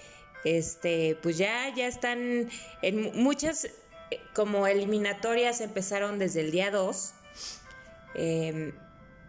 [0.44, 2.48] este, pues ya, ya están
[2.82, 7.14] en muchas eh, como eliminatorias empezaron desde el día 2.
[8.16, 8.74] Eh,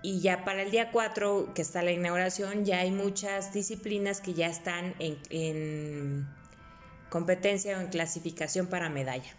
[0.03, 4.35] y ya para el día 4, que está la inauguración, ya hay muchas disciplinas que
[4.35, 6.27] ya están en
[7.09, 9.35] competencia o en clasificación para medalla.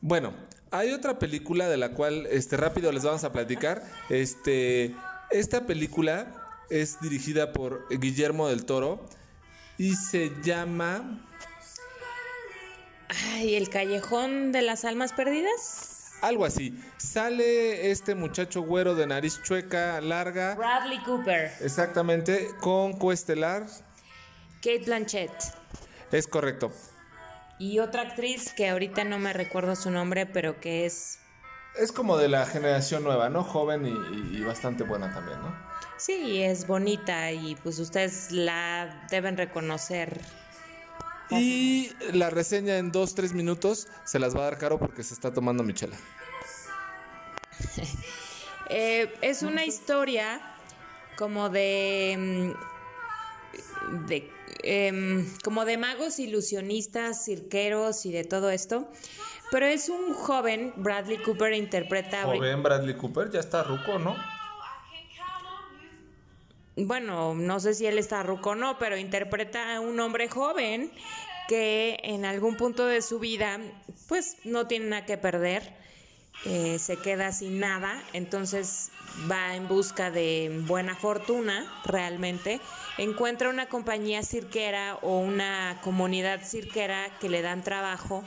[0.00, 0.32] Bueno,
[0.70, 3.82] hay otra película de la cual este rápido les vamos a platicar.
[4.08, 4.94] Este,
[5.30, 6.26] esta película
[6.70, 9.06] es dirigida por Guillermo del Toro
[9.78, 11.24] y se llama
[13.08, 16.12] Ay, el callejón de las almas perdidas.
[16.22, 16.74] algo así.
[16.96, 23.66] Sale este muchacho güero de nariz chueca, larga, Bradley Cooper, exactamente con coestelar.
[24.56, 25.30] Kate Blanchett
[26.10, 26.72] Es correcto.
[27.58, 31.18] Y otra actriz que ahorita no me recuerdo su nombre, pero que es
[31.78, 33.42] Es como de la generación nueva, ¿no?
[33.42, 33.86] Joven
[34.32, 35.54] y, bastante buena también, ¿no?
[35.96, 40.20] sí, es bonita y pues ustedes la deben reconocer.
[41.30, 45.32] Y la reseña en 2-3 minutos se las va a dar caro porque se está
[45.32, 45.96] tomando Michela.
[48.68, 50.40] Eh, es una historia
[51.16, 52.52] como de.
[52.52, 58.88] mm, de em, como de magos ilusionistas, cirqueros y de todo esto.
[59.50, 62.24] Pero es un joven, Bradley Cooper interpreta.
[62.24, 64.16] Joven Bradley Cooper, ya está ruco, ¿no?
[66.76, 70.92] Bueno, no sé si él está ruco o no, pero interpreta a un hombre joven
[71.48, 73.58] que en algún punto de su vida,
[74.08, 75.74] pues no tiene nada que perder,
[76.44, 78.90] eh, se queda sin nada, entonces
[79.30, 82.60] va en busca de buena fortuna realmente,
[82.98, 88.22] encuentra una compañía cirquera o una comunidad cirquera que le dan trabajo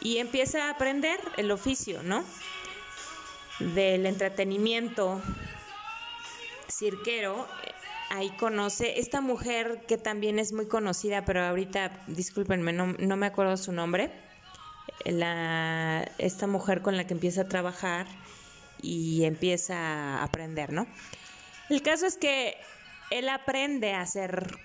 [0.00, 2.24] y empieza a aprender el oficio, ¿no?
[3.58, 5.20] Del entretenimiento
[6.70, 7.72] cirquero, eh,
[8.10, 13.26] ahí conoce esta mujer que también es muy conocida, pero ahorita, discúlpenme, no, no me
[13.26, 14.27] acuerdo su nombre.
[15.04, 18.06] La, esta mujer con la que empieza a trabajar
[18.82, 20.86] y empieza a aprender, ¿no?
[21.70, 22.56] El caso es que
[23.10, 24.58] él aprende a hacer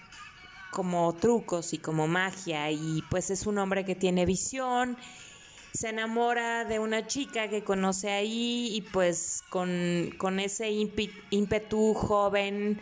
[0.72, 4.98] como trucos y como magia y pues es un hombre que tiene visión
[5.74, 12.80] se enamora de una chica que conoce ahí y pues con, con ese ímpetu joven,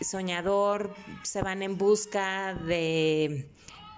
[0.00, 3.48] soñador, se van en busca de,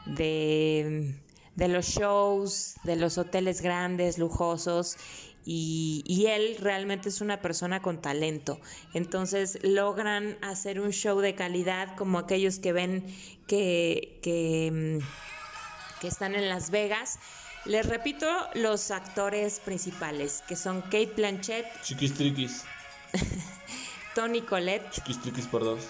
[0.07, 1.15] de,
[1.61, 4.97] de los shows, de los hoteles grandes, lujosos.
[5.45, 8.59] Y, y él realmente es una persona con talento.
[8.95, 13.05] Entonces logran hacer un show de calidad como aquellos que ven
[13.47, 17.19] que, que, mm, que están en Las Vegas.
[17.67, 22.65] Les repito los actores principales, que son Kate Blanchett, Chiquistriquis.
[24.15, 25.85] Tony Collette, Chiquistriquis por dos.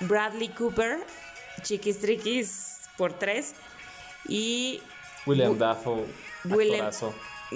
[0.00, 0.98] Bradley Cooper,
[1.62, 3.54] Chiquistriquis por tres,
[4.28, 4.80] y
[5.26, 6.04] William Dafoe.
[6.44, 7.14] Willem, actorazo.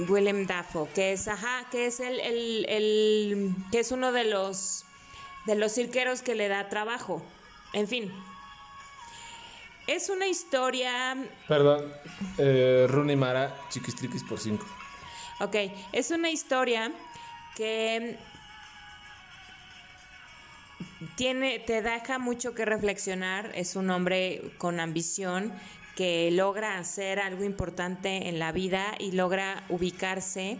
[0.08, 4.84] Willem Dafoe, que es, ajá, que es el, el- el- que es uno de los
[5.46, 7.22] de los cirqueros que le da trabajo.
[7.72, 8.12] En fin.
[9.86, 11.16] Es una historia
[11.48, 11.90] Perdón.
[12.36, 14.66] Eh, Rooney Mara, Chiquistriquis por cinco.
[15.40, 15.56] Ok,
[15.92, 16.92] es una historia
[17.56, 18.18] que
[21.16, 23.50] tiene, te deja mucho que reflexionar.
[23.54, 25.52] Es un hombre con ambición
[25.98, 30.56] que logra hacer algo importante en la vida y logra ubicarse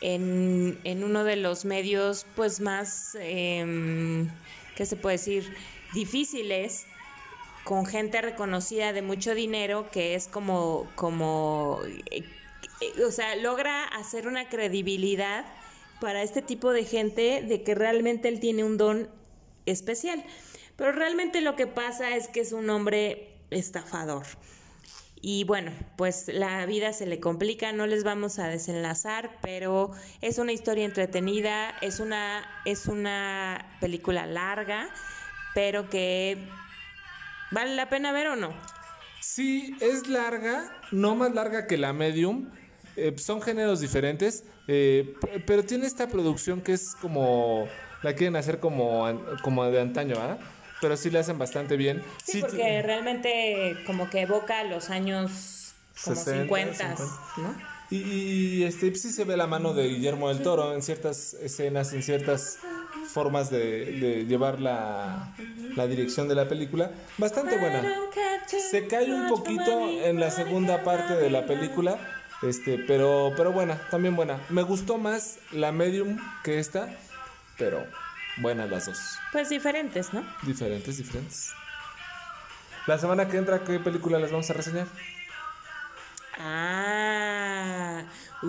[0.00, 4.30] en, en uno de los medios pues más, em,
[4.74, 5.54] ¿qué se puede decir?
[5.92, 6.86] Difíciles
[7.62, 11.80] con gente reconocida de mucho dinero que es como, como,
[12.10, 12.24] eh,
[13.06, 15.44] o sea, logra hacer una credibilidad
[16.00, 19.10] para este tipo de gente de que realmente él tiene un don
[19.66, 20.24] especial.
[20.76, 24.26] pero realmente lo que pasa es que es un hombre estafador.
[25.20, 30.38] Y bueno, pues la vida se le complica, no les vamos a desenlazar, pero es
[30.38, 34.88] una historia entretenida, es una, es una película larga,
[35.54, 36.38] pero que
[37.50, 38.54] vale la pena ver o no.
[39.20, 42.50] Sí, es larga, no más larga que la Medium.
[42.96, 45.14] Eh, son géneros diferentes, eh,
[45.46, 47.68] pero tiene esta producción que es como
[48.02, 49.06] la quieren hacer como,
[49.42, 50.38] como de antaño, ¿ah?
[50.80, 52.02] Pero sí la hacen bastante bien.
[52.24, 56.94] Sí, porque realmente como que evoca los años como 50,
[57.38, 57.78] ¿no?
[57.90, 62.02] Y, este, sí se ve la mano de Guillermo del Toro en ciertas escenas, en
[62.02, 62.58] ciertas
[63.06, 65.34] formas de, llevar la,
[65.74, 66.90] la, dirección de la película.
[67.16, 67.82] Bastante buena.
[68.46, 71.98] Se cae un poquito en la segunda parte de la película,
[72.42, 74.38] este, pero, pero buena, también buena.
[74.50, 76.94] Me gustó más la Medium que esta,
[77.56, 77.86] pero
[78.40, 79.18] buenas las dos.
[79.32, 80.24] Pues diferentes, ¿no?
[80.42, 81.52] Diferentes, diferentes.
[82.86, 84.86] La semana que entra, ¿qué película les vamos a reseñar?
[86.38, 88.02] Ah,
[88.42, 88.48] uh.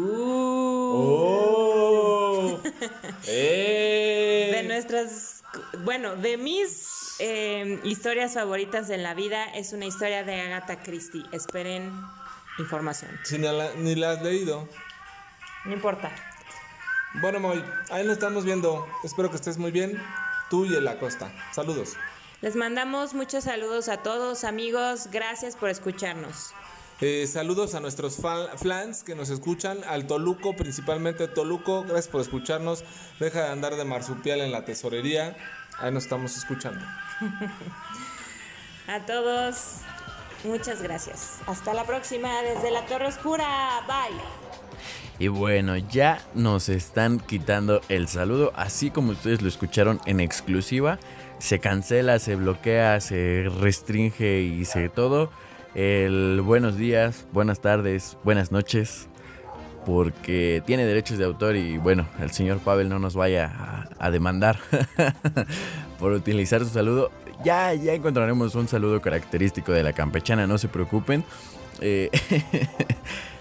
[1.01, 2.61] Oh.
[3.27, 4.51] eh.
[4.53, 5.43] De nuestras,
[5.83, 11.25] bueno, de mis eh, historias favoritas en la vida es una historia de Agatha Christie.
[11.31, 11.91] Esperen
[12.59, 13.11] información.
[13.23, 14.69] Si ni la, ni la has leído.
[15.65, 16.11] No importa.
[17.15, 18.87] Bueno, Moy, ahí nos estamos viendo.
[19.03, 20.01] Espero que estés muy bien.
[20.49, 21.31] Tú y el Acosta.
[21.53, 21.95] Saludos.
[22.41, 25.09] Les mandamos muchos saludos a todos, amigos.
[25.11, 26.53] Gracias por escucharnos.
[27.01, 32.83] Eh, saludos a nuestros fans que nos escuchan, al Toluco, principalmente Toluco, gracias por escucharnos.
[33.19, 35.37] Deja de andar de marsupial en la tesorería.
[35.77, 36.85] Ahí nos estamos escuchando.
[38.87, 39.77] a todos,
[40.43, 41.37] muchas gracias.
[41.47, 43.81] Hasta la próxima desde la Torre Oscura.
[43.87, 44.68] Bye.
[45.19, 50.97] Y bueno, ya nos están quitando el saludo, así como ustedes lo escucharon en exclusiva.
[51.39, 55.29] Se cancela, se bloquea, se restringe y se todo
[55.75, 59.09] el buenos días, buenas tardes, buenas noches,
[59.85, 64.57] porque tiene derechos de autor y bueno, el señor Pavel no nos vaya a, demandar
[65.99, 67.11] por utilizar su saludo.
[67.43, 71.25] Ya, ya encontraremos un saludo característico de la campechana, no se preocupen.
[71.81, 72.09] Eh,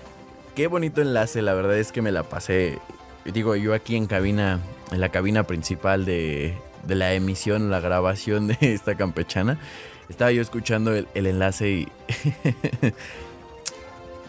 [0.59, 2.81] qué bonito enlace, la verdad es que me la pasé,
[3.25, 4.59] digo yo aquí en cabina,
[4.91, 9.61] en la cabina principal de, de la emisión, la grabación de esta campechana.
[10.09, 11.89] Estaba yo escuchando el, enlace y...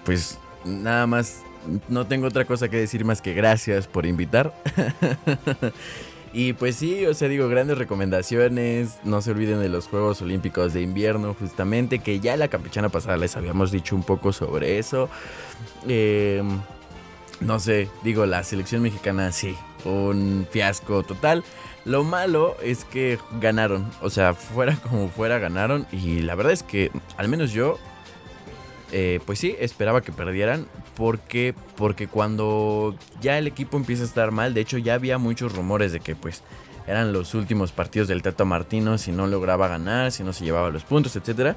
[0.06, 1.42] pues nada más,
[1.88, 4.54] no tengo otra cosa que decir más que gracias por invitar.
[6.32, 9.00] y pues sí, o sea, digo, grandes recomendaciones.
[9.04, 13.18] No se olviden de los Juegos Olímpicos de Invierno, justamente, que ya la campechana pasada
[13.18, 15.10] les habíamos dicho un poco sobre eso.
[15.88, 16.62] Em,
[17.42, 21.44] no sé, digo, la selección mexicana sí, un fiasco total.
[21.86, 23.90] Lo malo es que ganaron.
[24.02, 25.88] O sea, fuera como fuera, ganaron.
[25.92, 27.80] Y la verdad es que, al menos yo,
[28.92, 30.68] eh, pues sí, esperaba que perdieran.
[31.00, 35.56] Porque, porque cuando ya el equipo empieza a estar mal, de hecho ya había muchos
[35.56, 36.44] rumores de que pues
[36.86, 40.70] eran los últimos partidos del Tata Martino si no lograba ganar, si no se llevaba
[40.70, 41.56] los puntos, etc.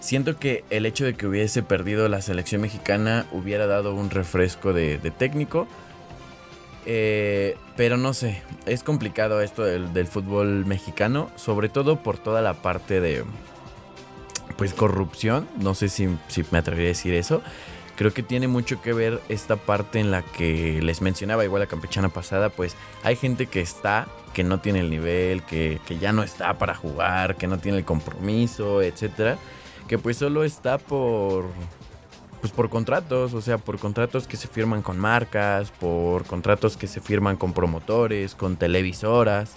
[0.00, 4.72] Siento que el hecho de que hubiese perdido la selección mexicana hubiera dado un refresco
[4.72, 5.66] de técnico
[6.90, 12.54] eh, pero no sé, es complicado esto del, fútbol mexicano, sobre todo por toda la
[12.54, 13.24] parte de,
[14.56, 15.46] pues, corrupción.
[15.58, 16.06] No sé si,
[16.50, 17.42] me atrevería a decir eso.
[17.98, 21.66] Creo que tiene mucho que ver esta parte en la que les mencionaba igual la
[21.66, 26.12] campechana pasada, pues hay gente que está, que no tiene el nivel, que, que ya
[26.12, 29.36] no está para jugar, que no tiene el compromiso, etcétera,
[29.88, 31.46] que pues solo está por
[32.40, 36.86] pues por contratos, o sea, por contratos que se firman con marcas, por contratos que
[36.86, 39.54] se firman con promotores, con televisoras,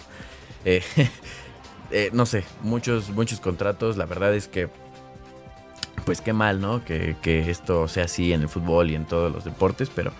[0.64, 0.82] eh,
[1.92, 4.68] eh, no sé, muchos, muchos contratos, la verdad es que,
[6.04, 6.84] pues qué mal, ¿no?
[6.84, 10.12] Que, que, esto sea así en el fútbol y en todos los deportes, pero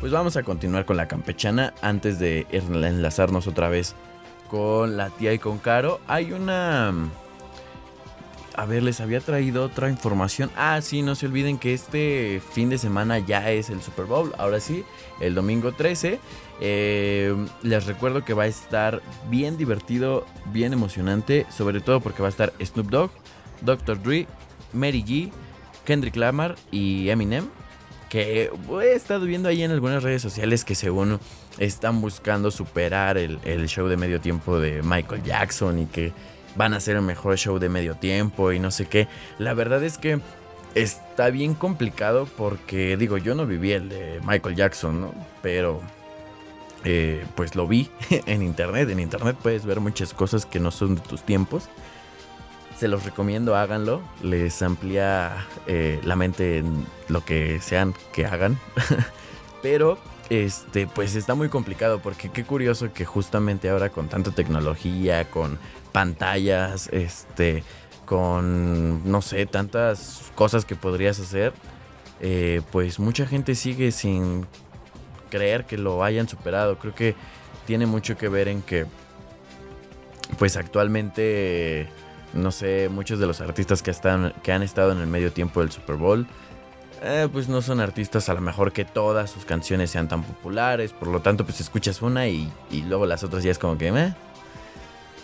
[0.00, 3.94] pues vamos a continuar con la campechana antes de enlazarnos otra vez
[4.48, 6.00] con la tía y con Caro.
[6.06, 6.92] Hay una
[8.60, 10.50] a ver, les había traído otra información.
[10.54, 14.34] Ah, sí, no se olviden que este fin de semana ya es el Super Bowl.
[14.36, 14.84] Ahora sí,
[15.20, 16.20] el domingo 13.
[16.60, 19.00] Eh, les recuerdo que va a estar
[19.30, 21.46] bien divertido, bien emocionante.
[21.48, 23.10] Sobre todo porque va a estar Snoop Dogg,
[23.62, 24.02] Dr.
[24.02, 24.26] Dre,
[24.72, 25.30] Mary G,
[25.84, 27.48] Kendrick Lamar y Eminem.
[28.08, 28.50] Que
[28.82, 31.20] he estado viendo ahí en algunas redes sociales que según
[31.58, 36.12] están buscando superar el, el show de medio tiempo de Michael Jackson y que
[36.56, 39.06] van a ser el mejor show de medio tiempo y no sé qué.
[39.38, 40.20] La verdad es que
[40.74, 45.14] está bien complicado porque, digo, yo no viví el de Michael Jackson, ¿no?
[45.42, 45.80] Pero,
[46.84, 48.88] eh, pues lo vi en internet.
[48.90, 51.68] En internet puedes ver muchas cosas que no son de tus tiempos.
[52.80, 54.00] Se los recomiendo, háganlo.
[54.22, 58.58] Les amplía eh, la mente en lo que sean que hagan.
[59.62, 59.98] Pero
[60.30, 65.58] este, pues está muy complicado porque qué curioso que justamente ahora con tanta tecnología, con
[65.92, 67.64] pantallas, este,
[68.06, 71.52] con, no sé, tantas cosas que podrías hacer,
[72.22, 74.46] eh, pues mucha gente sigue sin
[75.28, 76.78] creer que lo hayan superado.
[76.78, 77.14] Creo que
[77.66, 78.86] tiene mucho que ver en que,
[80.38, 81.90] pues actualmente,
[82.32, 85.60] no sé, muchos de los artistas que, están, que han estado en el medio tiempo
[85.60, 86.26] del Super Bowl,
[87.02, 90.92] eh, pues no son artistas a lo mejor que todas sus canciones sean tan populares,
[90.92, 92.52] por lo tanto pues escuchas una y,
[92.86, 94.12] luego las otras ya es como que...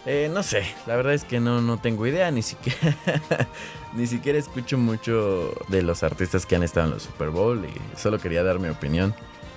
[0.09, 2.96] Eh, no sé, la verdad es que no, no tengo idea, ni siquiera,
[3.92, 7.98] ni siquiera escucho mucho de los artistas que han estado en los Super Bowl y
[7.98, 9.14] solo quería dar mi opinión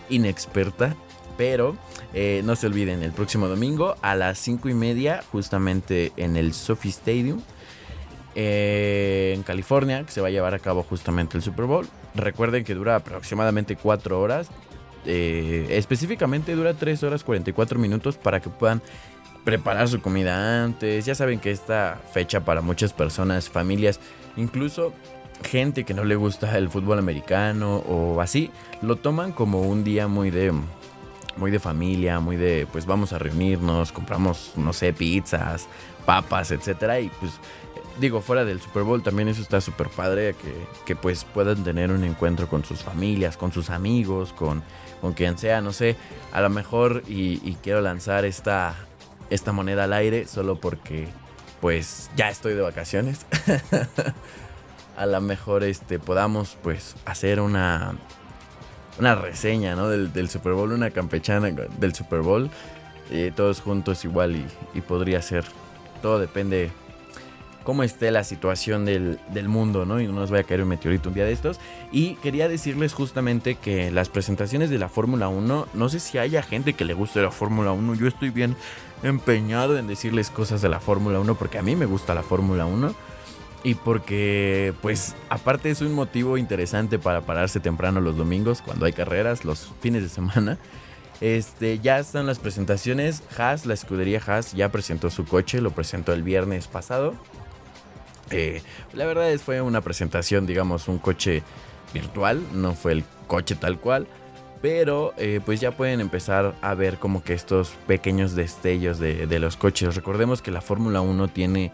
[0.10, 0.96] inexperta.
[1.38, 1.78] Pero
[2.14, 6.54] eh, no se olviden, el próximo domingo a las 5 y media, justamente en el
[6.54, 7.42] Sophie Stadium,
[8.36, 11.88] eh, en California, que se va a llevar a cabo justamente el Super Bowl.
[12.16, 14.50] Recuerden que dura aproximadamente 4 horas.
[15.06, 18.82] Eh, específicamente dura 3 horas 44 minutos para que puedan
[19.44, 21.06] preparar su comida antes.
[21.06, 24.00] Ya saben que esta fecha para muchas personas, familias,
[24.36, 24.94] incluso
[25.44, 28.52] gente que no le gusta el fútbol americano o así,
[28.82, 30.54] lo toman como un día muy de
[31.40, 35.68] muy de familia, muy de pues vamos a reunirnos, compramos no sé, pizzas,
[36.06, 37.32] papas, etcétera y pues
[38.00, 40.54] digo, fuera del Super Bowl también eso está súper padre, que,
[40.86, 44.64] que, pues puedan tener un encuentro con sus familias, con sus amigos, con,
[45.02, 45.96] con quien sea, no sé,
[46.32, 48.76] a lo mejor y, quiero lanzar esta,
[49.30, 51.08] esta moneda al aire solo porque
[51.62, 53.26] pues ya estoy de vacaciones.
[54.98, 57.96] a lo mejor este, podamos pues hacer una,
[59.00, 59.90] una reseña ¿no?
[59.90, 62.50] del, Super Bowl, una campechana del Super Bowl,
[63.12, 64.36] eh, todos juntos igual
[64.74, 65.46] y, podría ser.
[66.02, 66.72] Todo depende
[67.64, 70.00] cómo esté la situación del, mundo, ¿no?
[70.00, 71.60] Y no nos vaya a caer un meteorito un día de estos.
[71.92, 76.44] Y quería decirles justamente que las presentaciones de la Fórmula 1, no sé si haya
[76.44, 78.56] gente que le guste la Fórmula 1, yo estoy bien
[79.04, 82.66] empeñado en decirles cosas de la Fórmula 1 porque a mí me gusta la Fórmula
[82.66, 82.94] 1.
[83.64, 88.94] Y porque, pues, aparte es un motivo interesante para pararse temprano los domingos cuando hay
[88.94, 90.58] carreras, los fines de semana.
[91.22, 93.24] Este, ya están las presentaciones.
[93.38, 97.14] Haas, la escudería Haas, ya presentó su coche, lo presentó el viernes pasado.
[98.32, 98.62] Eh,
[98.94, 101.44] la verdad es fue una presentación, digamos, un coche
[101.94, 104.08] virtual, no fue el coche tal cual.
[104.62, 109.56] Pero eh, pues ya pueden empezar a ver como que estos pequeños destellos de, los
[109.56, 109.96] coches.
[109.96, 111.72] Recordemos que la Fórmula 1 tiene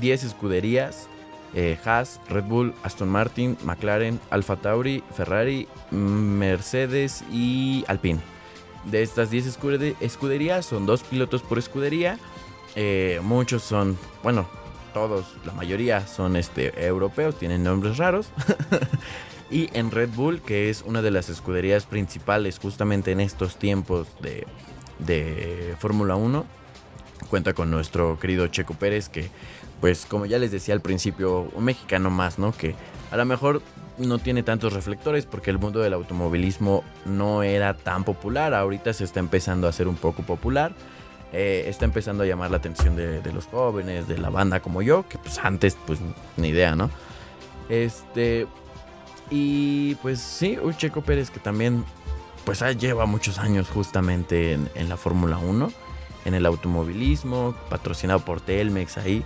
[0.00, 1.08] 10 escuderías.
[1.56, 8.20] Eh, Haas, Red Bull, Aston Martin, McLaren, Alfa Tauri, Ferrari, Mercedes y Alpine.
[8.84, 9.58] De estas 10
[10.00, 12.18] escuderías son dos pilotos por escudería.
[13.22, 14.46] muchos son, bueno,
[14.96, 18.28] todos, la mayoría son este, europeos, tienen nombres raros.
[19.50, 24.08] y en Red Bull, que es una de las escuderías principales justamente en estos tiempos
[24.20, 24.46] de,
[24.98, 26.46] de Fórmula 1,
[27.28, 29.28] cuenta con nuestro querido Checo Pérez, que
[29.80, 32.52] pues como ya les decía al principio, un mexicano más, ¿no?
[32.52, 32.74] Que
[33.10, 33.62] a lo mejor
[33.98, 39.04] no tiene tantos reflectores porque el mundo del automovilismo no era tan popular, ahorita se
[39.04, 40.72] está empezando a hacer un poco popular.
[41.32, 45.06] Eh, está empezando a llamar la atención de, los jóvenes, de la banda como yo,
[45.08, 45.98] que pues antes pues
[46.36, 46.90] ni idea, ¿no?
[47.68, 48.46] Este...
[49.28, 51.84] Y pues sí, un Checo Pérez que también
[52.44, 55.72] pues lleva muchos años justamente en, en la Fórmula 1,
[56.26, 59.24] en el automovilismo, patrocinado por Telmex ahí,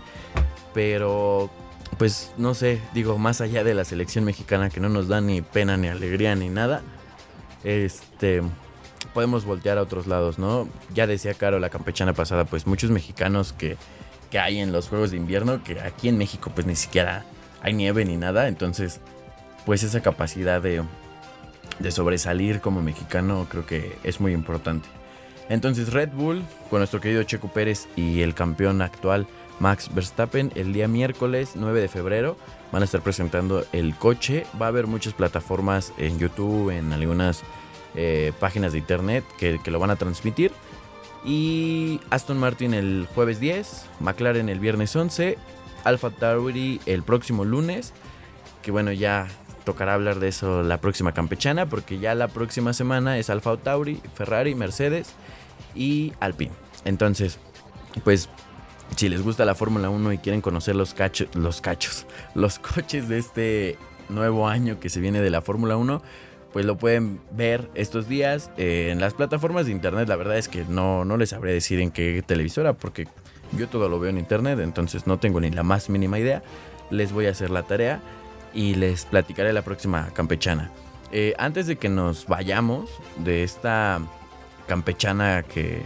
[0.75, 1.51] pero
[1.99, 5.41] pues no sé, digo, más allá de la selección mexicana que no nos da ni
[5.41, 6.83] pena ni alegría ni nada,
[7.65, 8.43] este
[9.15, 10.69] podemos voltear a otros lados, ¿no?
[10.95, 13.77] Ya decía Caro la campechana pasada, pues muchos mexicanos que,
[14.39, 17.25] hay en los Juegos de Invierno, que aquí en México pues ni siquiera
[17.63, 19.01] hay nieve ni nada, entonces
[19.67, 20.85] pues esa capacidad de,
[21.81, 24.89] de sobresalir como mexicano creo que es muy importante.
[25.51, 29.27] Entonces Red Bull, con nuestro querido Checo Pérez y el campeón actual
[29.59, 32.37] Max Verstappen, el día miércoles 9 de febrero
[32.71, 34.47] van a estar presentando el coche.
[34.63, 37.43] Va a haber muchas plataformas en YouTube, en algunas
[37.97, 40.53] eh, páginas de internet que, lo van a transmitir.
[41.25, 45.37] Y Aston Martin el jueves 10, McLaren el viernes 11,
[45.83, 47.93] Alfa Tauri el próximo lunes,
[48.63, 49.27] que bueno, ya
[49.65, 54.01] tocará hablar de eso la próxima campechana, porque ya la próxima semana es Alfa Tauri,
[54.15, 55.15] Ferrari, Mercedes
[55.75, 56.53] y Alpine.
[56.85, 57.39] Entonces,
[58.05, 58.29] pues
[58.97, 63.09] si les gusta la Fórmula 1 y quieren conocer los, cachos, los cachos, los coches
[63.09, 66.03] de este nuevo año que se viene de la Fórmula 1,
[66.53, 70.09] pues lo pueden ver estos días eh, en las plataformas de internet.
[70.09, 73.07] La verdad es que no, no les sabré decir en qué televisora, porque
[73.57, 76.43] Yo todo lo veo en internet, entonces no tengo ni la más mínima idea.
[76.91, 78.01] Les voy a hacer la tarea
[78.55, 80.71] y les platicaré la próxima campechana.
[81.13, 84.01] Eh, antes de que nos vayamos de esta
[84.71, 85.83] campechana que...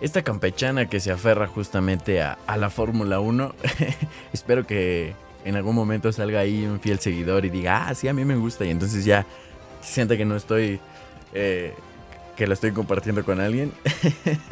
[0.00, 3.52] Esta campechana que se aferra justamente a, la Fórmula 1,
[4.32, 5.12] espero que
[5.44, 8.36] en algún momento salga ahí un fiel seguidor y diga, ah, sí, a mí me
[8.36, 9.26] gusta, y entonces ya
[9.80, 10.78] sienta que no estoy,
[11.34, 11.74] eh,
[12.36, 13.72] que lo estoy compartiendo con alguien.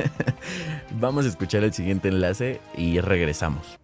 [0.98, 3.78] Vamos a escuchar el siguiente enlace y regresamos.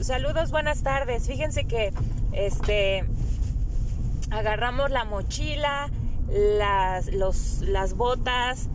[0.00, 1.28] Saludos, buenas tardes.
[1.28, 1.92] Fíjense que
[2.32, 3.04] este
[4.30, 5.88] agarramos la mochila,
[6.30, 8.68] las, los, las botas,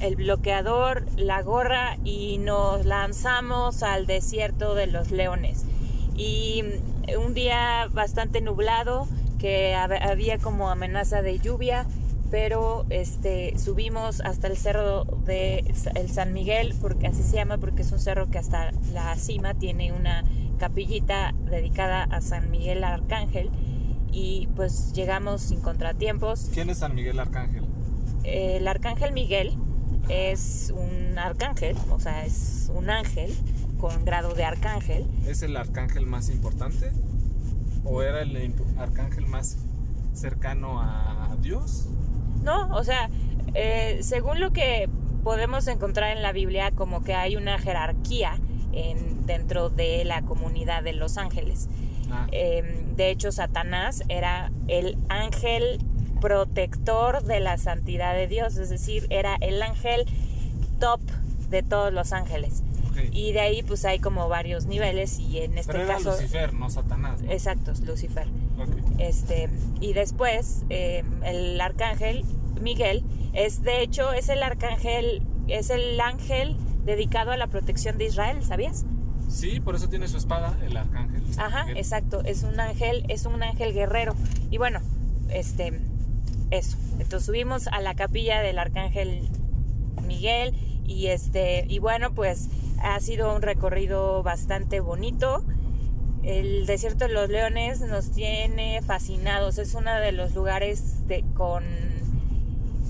[0.00, 5.64] el bloqueador, la gorra y nos lanzamos al desierto de los leones.
[6.16, 6.64] Y
[7.18, 9.06] un día bastante nublado,
[9.38, 11.86] que había como amenaza de lluvia,
[12.30, 17.82] pero este, subimos hasta el cerro de el San Miguel, porque así se llama, porque
[17.82, 20.24] es un cerro que hasta la cima tiene una
[20.58, 23.50] capillita dedicada a San Miguel Arcángel
[24.14, 26.48] y pues llegamos sin contratiempos.
[26.54, 27.64] ¿Quién es San Miguel Arcángel?
[28.22, 29.58] El Arcángel Miguel
[30.08, 33.34] es un arcángel, o sea, es un ángel
[33.78, 35.06] con grado de arcángel.
[35.26, 36.90] ¿Es el arcángel más importante?
[37.84, 39.58] ¿O era el arcángel más
[40.12, 41.88] cercano a Dios?
[42.42, 43.10] No, o sea,
[43.54, 44.88] eh, según lo que
[45.22, 48.38] podemos encontrar en la Biblia, como que hay una jerarquía
[48.72, 51.68] en, dentro de la comunidad de los ángeles.
[52.10, 52.26] Ah.
[52.32, 55.80] Em, de hecho, Satanás era el ángel
[56.20, 60.06] protector de la santidad de Dios, es decir, era el ángel
[60.80, 61.00] top
[61.50, 62.62] de todos los ángeles.
[63.12, 66.12] Y de ahí pues hay como varios niveles y en este Pero caso...
[66.12, 67.20] Lucifer, no Satanás.
[67.28, 68.28] Exacto, Lucifer.
[68.98, 69.50] Este,
[69.80, 72.24] y después eh, el arcángel
[72.60, 73.02] Miguel
[73.32, 78.44] es de hecho es el arcángel, es el ángel dedicado a la protección de Israel,
[78.44, 78.84] ¿sabías?
[79.28, 81.22] Sí, por eso tiene su espada, el arcángel.
[81.38, 84.14] Ajá, exacto, es un ángel, es un ángel guerrero.
[84.50, 84.80] Y bueno,
[85.30, 85.80] este,
[86.50, 86.76] eso.
[86.98, 89.28] Entonces subimos a la capilla del arcángel
[90.06, 90.54] Miguel
[90.86, 92.48] y este, y bueno, pues
[92.82, 95.44] ha sido un recorrido bastante bonito.
[96.22, 99.58] El desierto de los leones nos tiene fascinados.
[99.58, 101.64] Es uno de los lugares de, con,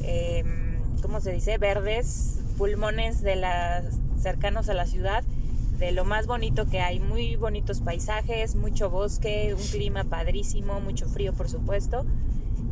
[0.03, 1.59] em, ¿cómo se dice?
[1.59, 3.85] Verdes, pulmones de las
[4.21, 5.25] cercanos a la ciudad.
[5.93, 7.01] Lo más bonito que hay.
[7.01, 12.05] Muy bonitos paisajes, mucho bosque, un clima padrísimo, mucho frío, por supuesto.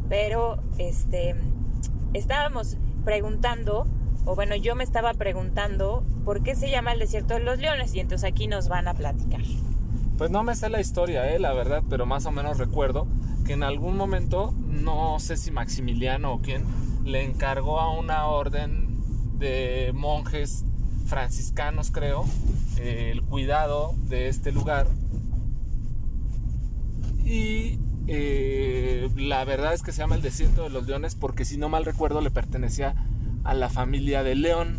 [0.08, 1.34] Pero este,
[2.12, 3.86] estábamos preguntando
[4.24, 7.94] o bueno, yo me estaba preguntando por qué se llama el desierto de los leones
[7.94, 9.40] y entonces aquí nos van a platicar.
[10.16, 13.08] Pues no me sé la historia, eh, la verdad, pero más o menos recuerdo
[13.44, 16.64] que en algún momento, no sé si Maximiliano o quién,
[17.04, 19.00] le encargó a una orden
[19.38, 20.64] de monjes
[21.06, 22.24] franciscanos, creo,
[22.78, 24.86] el cuidado de este lugar.
[27.24, 31.56] Y eh, la verdad es que se llama el desierto de los leones porque si
[31.56, 32.94] no mal recuerdo le pertenecía
[33.44, 34.78] a la familia de León.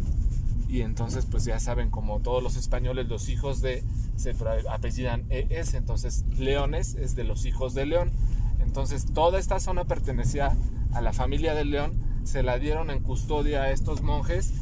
[0.67, 3.83] Y entonces, pues ya saben, como todos los españoles, los hijos de
[4.15, 4.35] se
[4.69, 8.11] apellidan ES, entonces Leones es de los hijos de León.
[8.59, 10.55] Entonces, toda esta zona pertenecía
[10.93, 14.53] a la familia de León, se la dieron en custodia a estos monjes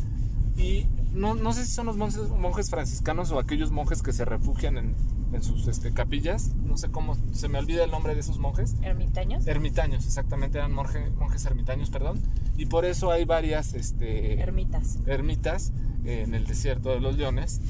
[0.57, 4.25] y no, no sé si son los monjes, monjes franciscanos o aquellos monjes que se
[4.25, 4.95] refugian en,
[5.33, 8.75] en sus este, capillas, no sé cómo, se me olvida el nombre de esos monjes.
[8.81, 9.47] Ermitaños.
[9.47, 12.21] Ermitaños, exactamente, eran monjes ermitaños, perdón.
[12.57, 15.71] Y por eso hay varias este, ermitas, ermitas
[16.05, 17.61] en el desierto de los leones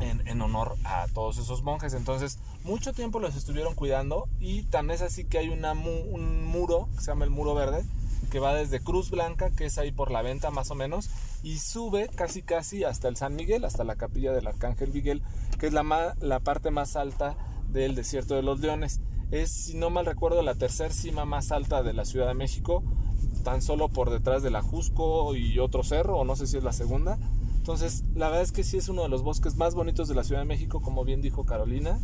[0.00, 1.94] en, en, honor a todos esos monjes.
[1.94, 6.88] Entonces, mucho tiempo los estuvieron cuidando y tan es así que hay una, un muro
[6.94, 7.84] que se llama el Muro Verde,
[8.36, 11.08] que va desde Cruz Blanca, que es ahí por la venta más o menos,
[11.42, 15.22] y sube casi casi hasta el San Miguel, hasta la capilla del Arcángel Miguel,
[15.58, 17.34] que es la, la parte más alta
[17.70, 19.00] del desierto de los leones.
[19.30, 22.82] Es, si no mal recuerdo, la tercera cima más alta de la Ciudad de México,
[23.42, 26.62] tan solo por detrás de la Jusco y otro cerro, o no sé si es
[26.62, 27.16] la segunda.
[27.56, 30.24] Entonces, la verdad es que sí es uno de los bosques más bonitos de la
[30.24, 31.98] Ciudad de México, como bien dijo Carolina.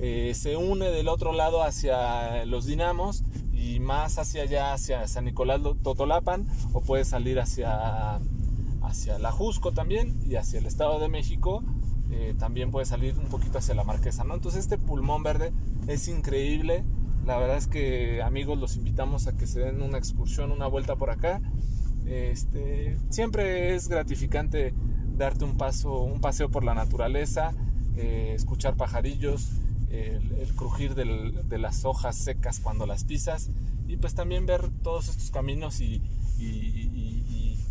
[0.00, 3.24] Eh, se une del otro lado hacia los Dinamos
[3.58, 8.20] y más hacia allá, hacia San Nicolás Totolapan, o puede salir hacia,
[8.82, 11.64] hacia la Jusco también y hacia el Estado de México
[12.10, 14.34] eh, también puede salir un poquito hacia la marquesa, ¿no?
[14.34, 15.52] Entonces este pulmón verde
[15.86, 16.84] es increíble.
[17.26, 20.96] La verdad es que amigos los invitamos a que se den una excursión, una vuelta
[20.96, 21.42] por acá.
[22.06, 24.72] Este, siempre es gratificante
[25.16, 27.52] darte un paso, un paseo por la naturaleza,
[27.96, 29.50] eh, escuchar pajarillos,
[29.90, 33.50] el, crujir de las hojas secas cuando las pisas
[33.86, 36.02] y pues también ver todos estos caminos y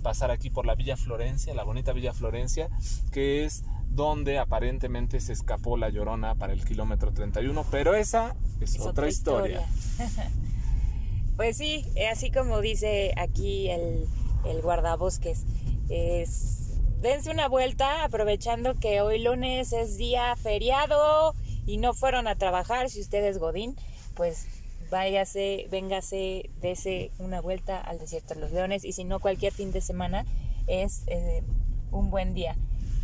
[0.07, 2.69] pasar aquí por la Villa Florencia, la bonita Villa Florencia,
[3.11, 8.79] que es donde aparentemente se escapó la llorona para el kilómetro 31, pero esa es,
[8.79, 9.67] otra, historia.
[11.35, 14.07] pues sí, así como dice aquí el,
[14.45, 15.43] el guardabosques,
[15.89, 21.35] es, dense una vuelta aprovechando que hoy lunes es día feriado
[21.67, 23.75] y no fueron a trabajar, si ustedes Godín,
[24.15, 24.47] pues
[24.89, 29.71] váyase, véngase, dese una vuelta al desierto de los leones y si no cualquier fin
[29.71, 30.25] de semana
[30.65, 31.43] es eh,
[31.91, 32.55] un buen día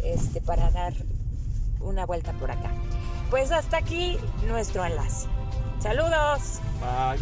[0.04, 0.94] este, para dar
[1.82, 2.72] una vuelta por acá.
[3.30, 5.28] Pues hasta aquí nuestro enlace.
[5.80, 6.60] Saludos.
[6.80, 7.22] Bye.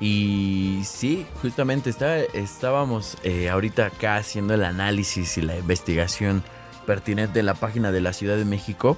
[0.00, 6.42] Y sí, justamente está, estábamos eh, ahorita acá haciendo el análisis y la investigación
[6.86, 8.96] pertinente en la página de la Ciudad de México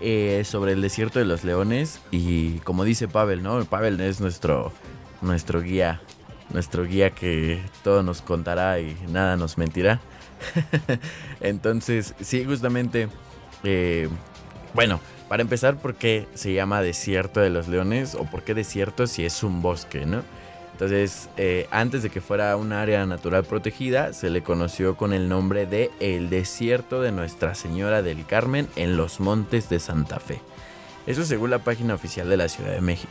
[0.00, 3.64] eh, sobre el desierto de los leones y como dice Pavel, ¿no?
[3.64, 4.72] Pavel es nuestro,
[5.22, 6.00] nuestro guía,
[6.50, 10.00] nuestro guía que todo nos contará y nada nos mentirá.
[11.40, 13.08] Entonces, sí, justamente,
[13.64, 14.08] eh,
[14.74, 19.06] bueno, para empezar, ¿por qué se llama desierto de los leones o por qué desierto
[19.06, 20.22] si es un bosque, ¿no?
[20.78, 25.28] Entonces, eh, antes de que fuera un área natural protegida, se le conoció con el
[25.28, 30.40] nombre de El Desierto de Nuestra Señora del Carmen en los Montes de Santa Fe.
[31.08, 33.10] Eso según la página oficial de la Ciudad de México.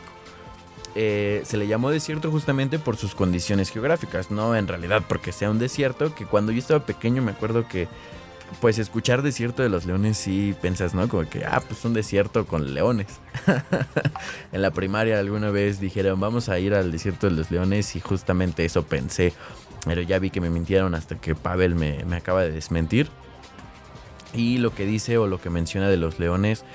[0.95, 5.51] Eh, se le llamó desierto justamente por sus condiciones geográficas, no en realidad porque sea
[5.51, 7.89] un desierto, que cuando yo estaba pequeño me acuerdo que
[8.61, 11.07] pues escuchar Desierto de los Leones sí piensas, ¿no?
[11.07, 13.07] Como que, ah, pues un desierto con leones.
[14.51, 17.99] en la primaria alguna vez dijeron, vamos a ir al Desierto de los Leones y
[17.99, 19.33] justamente eso pensé.
[19.85, 23.09] Pero ya vi que me mintieron hasta que Pavel me, acaba de desmentir.
[24.33, 26.65] Y lo que dice o lo que menciona de los leones,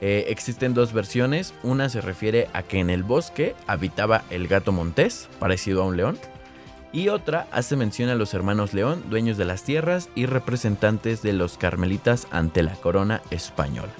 [0.00, 1.54] eh, existen dos versiones.
[1.62, 5.96] Una se refiere a que en el bosque habitaba el gato montés, parecido a un
[5.96, 6.18] león
[6.92, 11.32] y otra hace mención a los hermanos León, dueños de las tierras y representantes de
[11.32, 13.92] los carmelitas ante la corona española.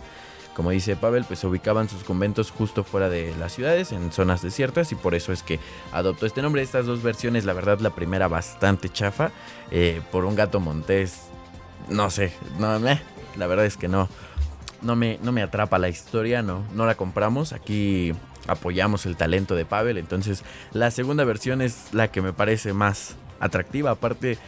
[0.54, 4.90] Como dice Pavel, pues ubicaban sus conventos justo fuera de las ciudades, en zonas desiertas,
[4.90, 5.60] y por eso es que
[5.92, 6.62] adoptó este nombre.
[6.62, 9.30] Estas dos versiones, la verdad, la primera bastante chafa,
[9.70, 11.28] eh, por un gato montés,
[11.88, 14.08] no sé, no, la verdad es que no,
[14.82, 17.52] no me, no me atrapa la historia, no, no la compramos.
[17.52, 18.12] Aquí
[18.48, 19.98] apoyamos el talento de Pavel.
[19.98, 20.42] Entonces
[20.72, 23.92] la segunda versión es la que me parece más atractiva.
[23.92, 24.38] Aparte,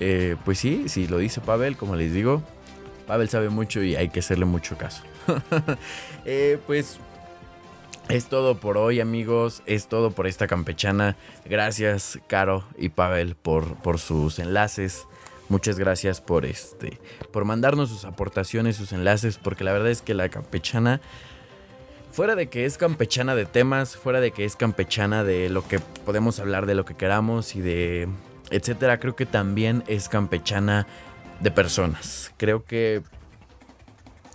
[0.00, 2.42] eh, pues sí, si lo dice Pavel, como les digo,
[3.06, 5.02] Pavel sabe mucho y hay que hacerle mucho caso.
[6.24, 7.00] Eh, pues
[8.08, 11.16] es todo por hoy amigos, es todo por esta campechana.
[11.44, 15.06] Gracias Caro y Pavel por, por sus enlaces.
[15.48, 17.00] Muchas gracias por este
[17.32, 21.00] por mandarnos sus aportaciones, sus enlaces, porque la verdad es que la campechana
[22.12, 25.80] fuera de que es campechana de temas, fuera de que es campechana de lo que
[25.80, 28.08] podemos hablar de lo que queramos y de
[28.50, 30.86] etcétera, creo que también es campechana
[31.40, 32.32] de personas.
[32.36, 33.02] Creo que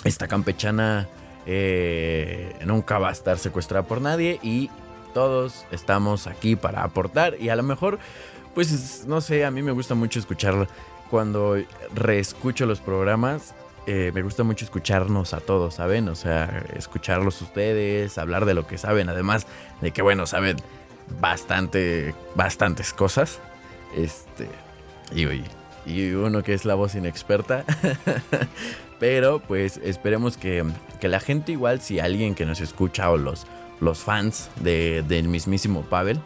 [0.03, 1.07] esta campechana
[1.45, 4.71] eh, nunca va a estar secuestrada por nadie y
[5.13, 7.99] todos estamos aquí para aportar y a lo mejor,
[8.55, 10.67] pues no sé, a mí me gusta mucho escuchar
[11.09, 11.57] cuando
[11.93, 13.53] reescucho los programas
[13.87, 16.09] eh, me gusta mucho escucharnos a todos, ¿saben?
[16.09, 19.47] O sea, escucharlos ustedes, hablar de lo que saben, además
[19.79, 20.57] de que, bueno, saben
[21.21, 23.39] bastante, bastantes cosas.
[23.95, 24.49] Este,
[25.15, 25.25] y,
[25.89, 27.63] y uno que es la voz inexperta.
[28.99, 30.65] Pero pues esperemos que,
[30.99, 33.47] que, la gente igual, si alguien que nos escucha o los,
[33.79, 36.19] los fans de, del mismísimo Pavel,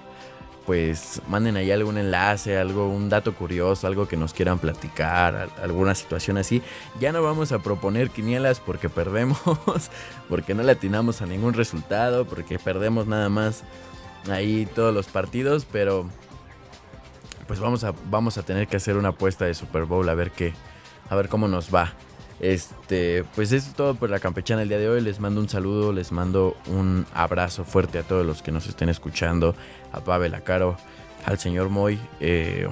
[0.66, 5.96] pues manden ahí algún enlace, algo, un dato curioso, algo que nos quieran platicar, alguna
[5.96, 6.62] situación así.
[7.00, 9.40] Ya no vamos a proponer quinielas porque perdemos,
[10.30, 13.64] porque no le atinamos a ningún resultado, porque perdemos nada más
[14.30, 16.08] ahí todos los partidos, pero
[17.48, 20.32] pues vamos a, vamos a tener que hacer una apuesta de Super Bowl a ver
[20.32, 20.54] qué,
[21.10, 21.94] a ver cómo nos va.
[22.42, 25.00] Este, pues eso es todo por la campechana el día de hoy.
[25.02, 28.90] Les mando un saludo, les mando un abrazo fuerte a todos los que nos estén
[28.90, 29.56] escuchando,
[29.92, 30.42] a Pavel, a
[31.26, 32.00] al señor Moy.
[32.20, 32.68] Eh,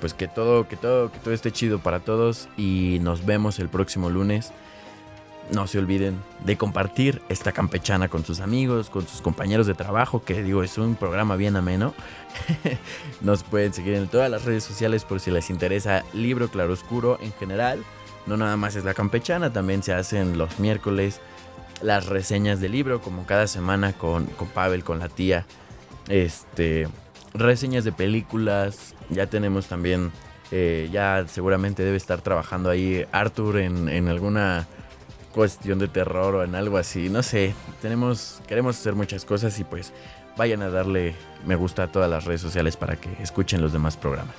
[0.00, 3.68] pues que todo, que todo, que todo esté chido para todos y nos vemos el
[3.68, 4.52] próximo lunes.
[5.52, 10.24] No se olviden de compartir esta campechana con sus amigos, con sus compañeros de trabajo,
[10.24, 11.92] que digo, es un programa bien ameno.
[13.20, 17.34] Nos pueden seguir en todas las redes sociales por si les interesa Libro Claroscuro en
[17.34, 17.84] general
[18.26, 21.20] no nada más es la campechana, también se hacen los miércoles
[21.82, 25.46] las reseñas del libro, como cada semana con, con Pavel, con la tía.
[26.08, 26.88] Este,
[27.34, 30.12] reseñas de películas, ya tenemos también,
[30.50, 34.66] eh, ya seguramente debe estar trabajando ahí Arthur en, en alguna
[35.34, 39.64] cuestión de terror o en algo así, no sé, tenemos, queremos hacer muchas cosas y
[39.64, 39.92] pues
[40.36, 43.96] vayan a darle me gusta a todas las redes sociales para que escuchen los demás
[43.96, 44.36] programas.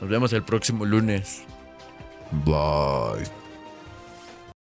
[0.00, 1.44] Nos vemos el próximo lunes.
[2.32, 3.24] Bye.